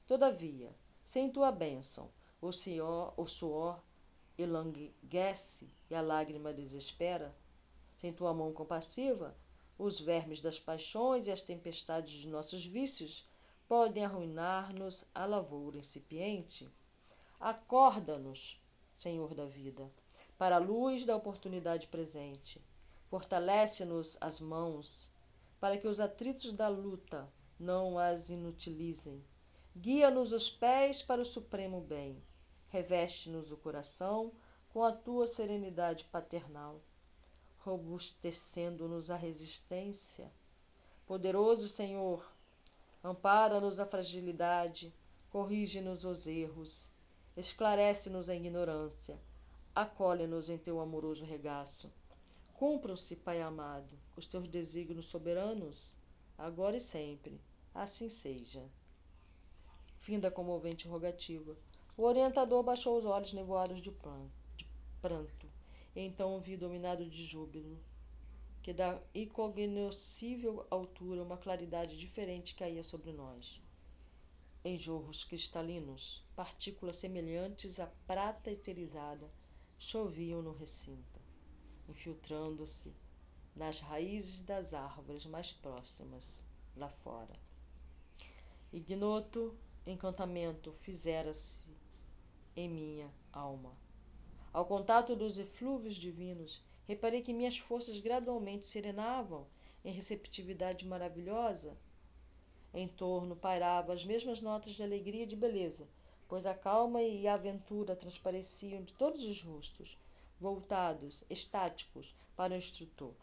[0.05, 2.09] Todavia, sem tua bênção,
[2.41, 3.81] o, suor, o suor
[4.37, 7.35] elanguece e a lágrima desespera.
[7.97, 9.35] Sem tua mão compassiva,
[9.77, 13.25] os vermes das paixões e as tempestades de nossos vícios
[13.67, 16.69] podem arruinar-nos a lavoura incipiente.
[17.39, 18.61] Acorda-nos,
[18.95, 19.91] Senhor da vida,
[20.37, 22.61] para a luz da oportunidade presente.
[23.09, 25.09] Fortalece-nos as mãos,
[25.59, 27.27] para que os atritos da luta
[27.59, 29.23] não as inutilizem.
[29.75, 32.21] Guia-nos os pés para o supremo bem.
[32.69, 34.31] Reveste-nos o coração
[34.69, 36.81] com a tua serenidade paternal,
[37.59, 40.31] robustecendo-nos a resistência.
[41.05, 42.29] Poderoso Senhor,
[43.03, 44.93] ampara-nos a fragilidade,
[45.29, 46.91] corrige-nos os erros
[47.37, 49.15] Esclarece-nos a ignorância.
[49.75, 51.93] Acolhe-nos em teu amoroso regaço.
[52.57, 55.95] Cumpram-se, Pai amado, os teus desígnios soberanos,
[56.37, 57.39] agora e sempre.
[57.73, 58.69] Assim seja.
[59.99, 61.55] Fim da comovente rogativa.
[61.95, 63.91] O orientador baixou os olhos nevoados de
[65.01, 65.47] pranto.
[65.95, 67.79] E então ouvi, dominado de júbilo,
[68.61, 73.61] que da incognoscível altura uma claridade diferente caía sobre nós
[74.67, 79.25] em jorros cristalinos, partículas semelhantes à prata eterizada
[79.79, 81.16] choviam no recinto,
[81.88, 82.93] infiltrando-se
[83.55, 87.33] nas raízes das árvores mais próximas, lá fora.
[88.71, 91.63] Ignoto encantamento fizera-se
[92.55, 93.71] em minha alma.
[94.51, 99.47] Ao contato dos eflúvios divinos, reparei que minhas forças gradualmente serenavam
[99.83, 101.77] em receptividade maravilhosa
[102.73, 105.88] em torno pairavam as mesmas notas de alegria e de beleza,
[106.27, 109.97] pois a calma e a aventura transpareciam de todos os rostos,
[110.39, 113.13] voltados, estáticos, para o instrutor,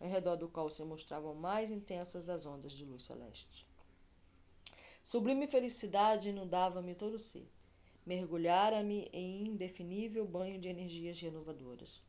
[0.00, 3.66] ao redor do qual se mostravam mais intensas as ondas de luz celeste.
[5.04, 7.46] Sublime felicidade inundava-me todo o ser.
[8.06, 12.00] Mergulhara-me em indefinível banho de energias renovadoras.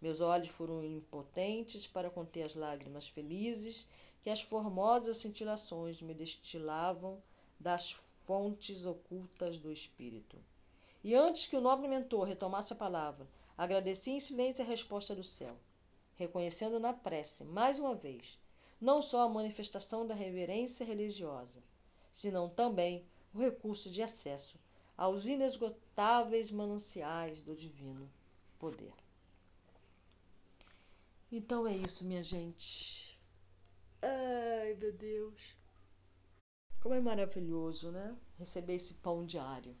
[0.00, 3.86] Meus olhos foram impotentes para conter as lágrimas felizes
[4.22, 7.22] que as formosas cintilações me destilavam
[7.58, 7.92] das
[8.26, 10.36] fontes ocultas do espírito.
[11.04, 13.26] E antes que o nobre mentor retomasse a palavra,
[13.56, 15.56] agradeci em silêncio a resposta do céu,
[16.16, 18.38] reconhecendo na prece, mais uma vez,
[18.80, 21.62] não só a manifestação da reverência religiosa,
[22.12, 24.58] senão também o recurso de acesso
[24.96, 28.10] aos inesgotáveis mananciais do divino
[28.58, 28.92] poder.
[31.30, 33.18] Então é isso, minha gente.
[34.02, 35.56] Ai, meu Deus.
[36.80, 38.16] Como é maravilhoso, né?
[38.38, 39.76] Receber esse pão diário.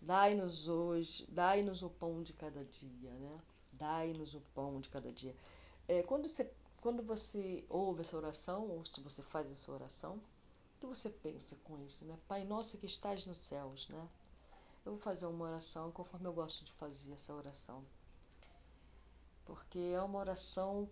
[0.00, 3.40] Dai-nos hoje, dai-nos o pão de cada dia, né?
[3.72, 5.34] Dai-nos o pão de cada dia.
[5.86, 10.16] É, quando, você, quando você ouve essa oração, ou se você faz essa oração,
[10.76, 12.16] o que você pensa com isso, né?
[12.28, 14.08] Pai nosso que estás nos céus, né?
[14.84, 17.84] Eu vou fazer uma oração conforme eu gosto de fazer essa oração.
[19.44, 20.88] Porque é uma oração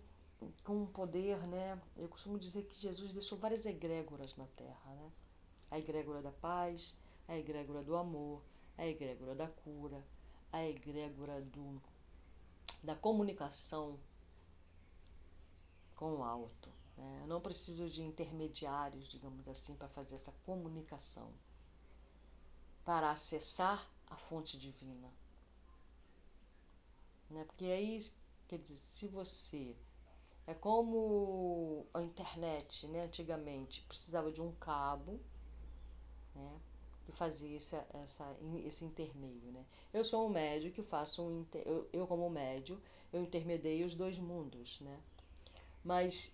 [0.63, 1.81] com poder, né?
[1.95, 5.11] Eu costumo dizer que Jesus deixou várias egrégoras na terra, né?
[5.71, 6.95] A egrégora da paz,
[7.27, 8.41] a egrégora do amor,
[8.77, 10.03] a egrégora da cura,
[10.51, 11.81] a egrégora do,
[12.83, 13.99] da comunicação
[15.95, 16.69] com o alto.
[16.97, 17.19] Né?
[17.21, 21.33] Eu não preciso de intermediários, digamos assim, para fazer essa comunicação.
[22.85, 25.11] para acessar a fonte divina.
[27.29, 27.43] Né?
[27.43, 27.99] Porque aí,
[28.47, 29.75] quer dizer, se você.
[30.45, 33.03] É como a internet, né?
[33.03, 35.19] Antigamente precisava de um cabo,
[36.33, 36.61] né?
[37.07, 39.65] E fazia essa, essa, esse intermeio, né?
[39.93, 41.45] Eu sou um médio que faço um.
[41.65, 42.81] Eu, eu como médio,
[43.13, 44.99] eu intermediei os dois mundos, né?
[45.83, 46.31] Mas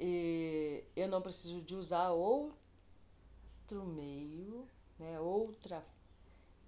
[0.95, 4.67] eu não preciso de usar outro meio,
[4.97, 5.19] né?
[5.19, 5.85] Outra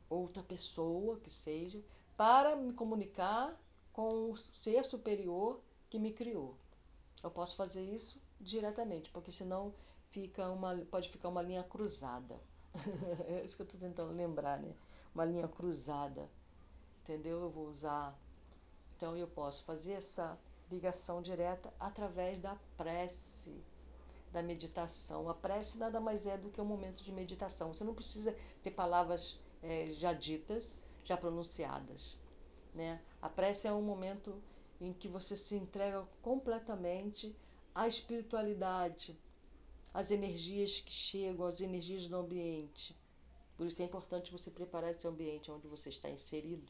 [0.09, 1.81] outra pessoa que seja,
[2.15, 3.59] para me comunicar
[3.91, 6.55] com o ser superior que me criou.
[7.23, 9.73] Eu posso fazer isso diretamente, porque senão
[10.09, 12.39] fica uma, pode ficar uma linha cruzada.
[13.27, 14.73] é isso que eu estou tentando lembrar, né?
[15.13, 16.29] Uma linha cruzada.
[17.03, 17.41] Entendeu?
[17.41, 18.17] Eu vou usar.
[18.95, 20.37] Então eu posso fazer essa
[20.71, 23.63] ligação direta através da prece,
[24.31, 25.29] da meditação.
[25.29, 27.73] A prece nada mais é do que um momento de meditação.
[27.73, 32.19] Você não precisa ter palavras é, já ditas, já pronunciadas.
[32.73, 32.99] Né?
[33.21, 34.41] A prece é um momento
[34.81, 37.35] em que você se entrega completamente
[37.73, 39.17] à espiritualidade,
[39.95, 42.93] às energias que chegam, às energias do ambiente.
[43.55, 46.69] Por isso é importante você preparar esse ambiente onde você está inserido,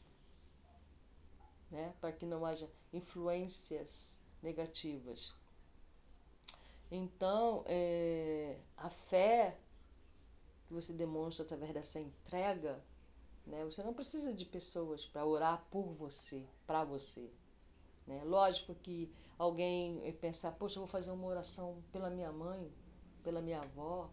[1.68, 1.92] né?
[2.00, 5.34] para que não haja influências negativas.
[6.88, 9.58] Então, é, a fé
[10.68, 12.80] que você demonstra através dessa entrega,
[13.44, 13.64] né?
[13.64, 17.28] Você não precisa de pessoas para orar por você, para você.
[18.06, 18.22] Né?
[18.24, 22.72] Lógico que alguém pensar, poxa, eu vou fazer uma oração pela minha mãe,
[23.26, 24.08] pela minha avó,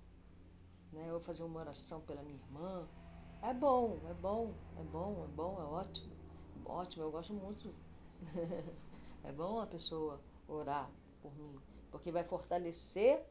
[0.92, 1.08] né?
[1.12, 2.88] vou fazer uma oração pela minha irmã.
[3.44, 6.16] É bom, é bom, é bom, é bom, é ótimo.
[6.66, 7.72] Ótimo, eu gosto muito.
[9.24, 10.90] é bom a pessoa orar
[11.22, 11.62] por mim,
[11.92, 13.24] porque vai fortalecer,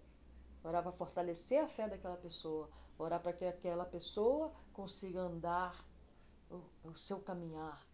[0.62, 5.84] orar para fortalecer a fé daquela pessoa, Orar para que aquela pessoa consiga andar
[6.48, 7.84] o, o seu caminhar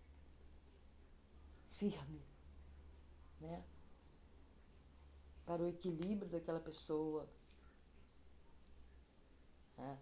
[1.64, 2.22] firme,
[3.40, 3.64] né?
[5.46, 7.26] Para o equilíbrio daquela pessoa.
[9.78, 9.98] Né?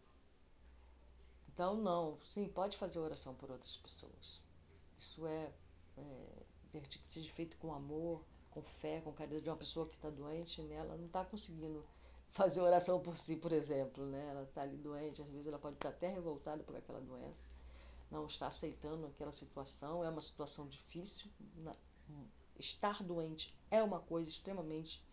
[1.53, 4.41] Então, não, sim, pode fazer oração por outras pessoas.
[4.99, 5.53] Isso é,
[5.97, 10.11] é que seja feito com amor, com fé, com caridade de uma pessoa que está
[10.11, 10.77] doente, né?
[10.77, 11.85] ela não está conseguindo
[12.29, 14.29] fazer oração por si, por exemplo, né?
[14.31, 17.51] Ela está ali doente, às vezes ela pode estar até revoltada por aquela doença,
[18.11, 21.31] não está aceitando aquela situação, é uma situação difícil.
[22.59, 25.05] Estar doente é uma coisa extremamente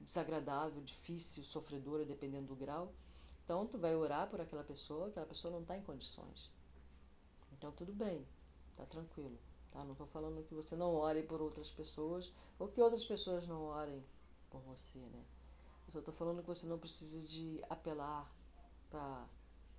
[0.00, 2.92] desagradável, difícil, sofredora, dependendo do grau.
[3.44, 6.50] Então, tu vai orar por aquela pessoa, aquela pessoa não está em condições.
[7.52, 8.26] Então, tudo bem,
[8.76, 9.38] tá tranquilo.
[9.70, 9.84] Tá?
[9.84, 13.64] Não estou falando que você não ore por outras pessoas ou que outras pessoas não
[13.64, 14.02] orem
[14.50, 15.24] por você, né?
[15.86, 18.30] Eu só estou falando que você não precisa de apelar
[18.88, 19.26] para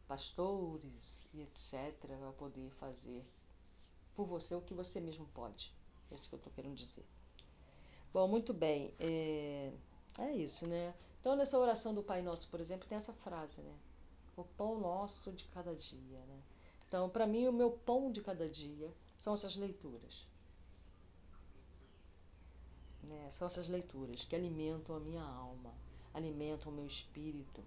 [0.07, 1.97] pastores e etc.
[1.99, 3.25] para poder fazer
[4.15, 5.73] por você o que você mesmo pode.
[6.11, 7.05] É isso que eu estou querendo dizer.
[8.13, 8.93] Bom, muito bem.
[8.99, 9.73] É,
[10.19, 10.93] é isso, né?
[11.25, 13.73] Então, nessa oração do Pai Nosso, por exemplo, tem essa frase, né?
[14.37, 16.39] O pão nosso de cada dia, né?
[16.87, 20.27] Então, para mim, o meu pão de cada dia são essas leituras.
[23.01, 23.27] Né?
[23.31, 25.73] São essas leituras que alimentam a minha alma
[26.13, 27.63] alimentam o meu espírito,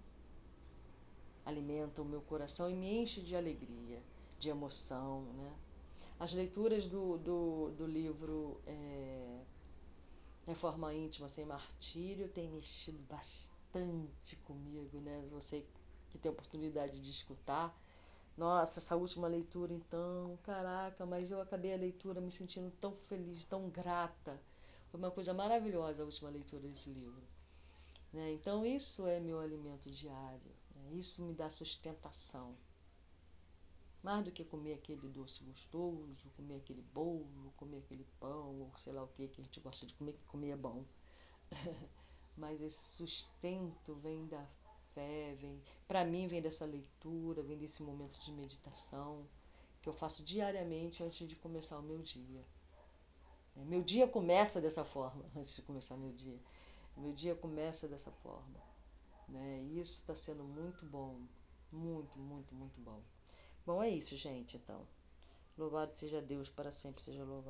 [1.45, 4.01] alimentam o meu coração e me enche de alegria,
[4.39, 5.23] de emoção.
[5.33, 5.53] Né?
[6.17, 9.38] As leituras do, do, do livro é,
[10.49, 15.23] Reforma Íntima Sem Martírio têm mexido bastante comigo, né?
[15.31, 15.63] Você
[16.09, 17.71] que tem oportunidade de escutar.
[18.35, 23.45] Nossa, essa última leitura, então, caraca, mas eu acabei a leitura me sentindo tão feliz,
[23.45, 24.41] tão grata.
[24.89, 27.21] Foi uma coisa maravilhosa a última leitura desse livro.
[28.11, 28.31] Né?
[28.31, 30.51] Então, isso é meu alimento diário.
[30.73, 30.93] Né?
[30.93, 32.55] Isso me dá sustentação.
[34.01, 38.93] Mais do que comer aquele doce gostoso, comer aquele bolo, comer aquele pão, ou sei
[38.93, 40.85] lá o que que a gente gosta de comer, que comer é bom.
[42.37, 44.45] Mas esse sustento vem da
[44.93, 49.27] fé, vem, para mim vem dessa leitura, vem desse momento de meditação
[49.81, 52.43] que eu faço diariamente antes de começar o meu dia.
[53.55, 56.39] Meu dia começa dessa forma, antes de começar meu dia.
[56.95, 58.59] Meu dia começa dessa forma.
[59.27, 59.61] Né?
[59.63, 61.19] E isso está sendo muito bom.
[61.71, 63.01] Muito, muito, muito bom.
[63.69, 64.81] Bom, é isso, gente, então.
[65.55, 67.47] Louvado seja Deus, para sempre seja louvado.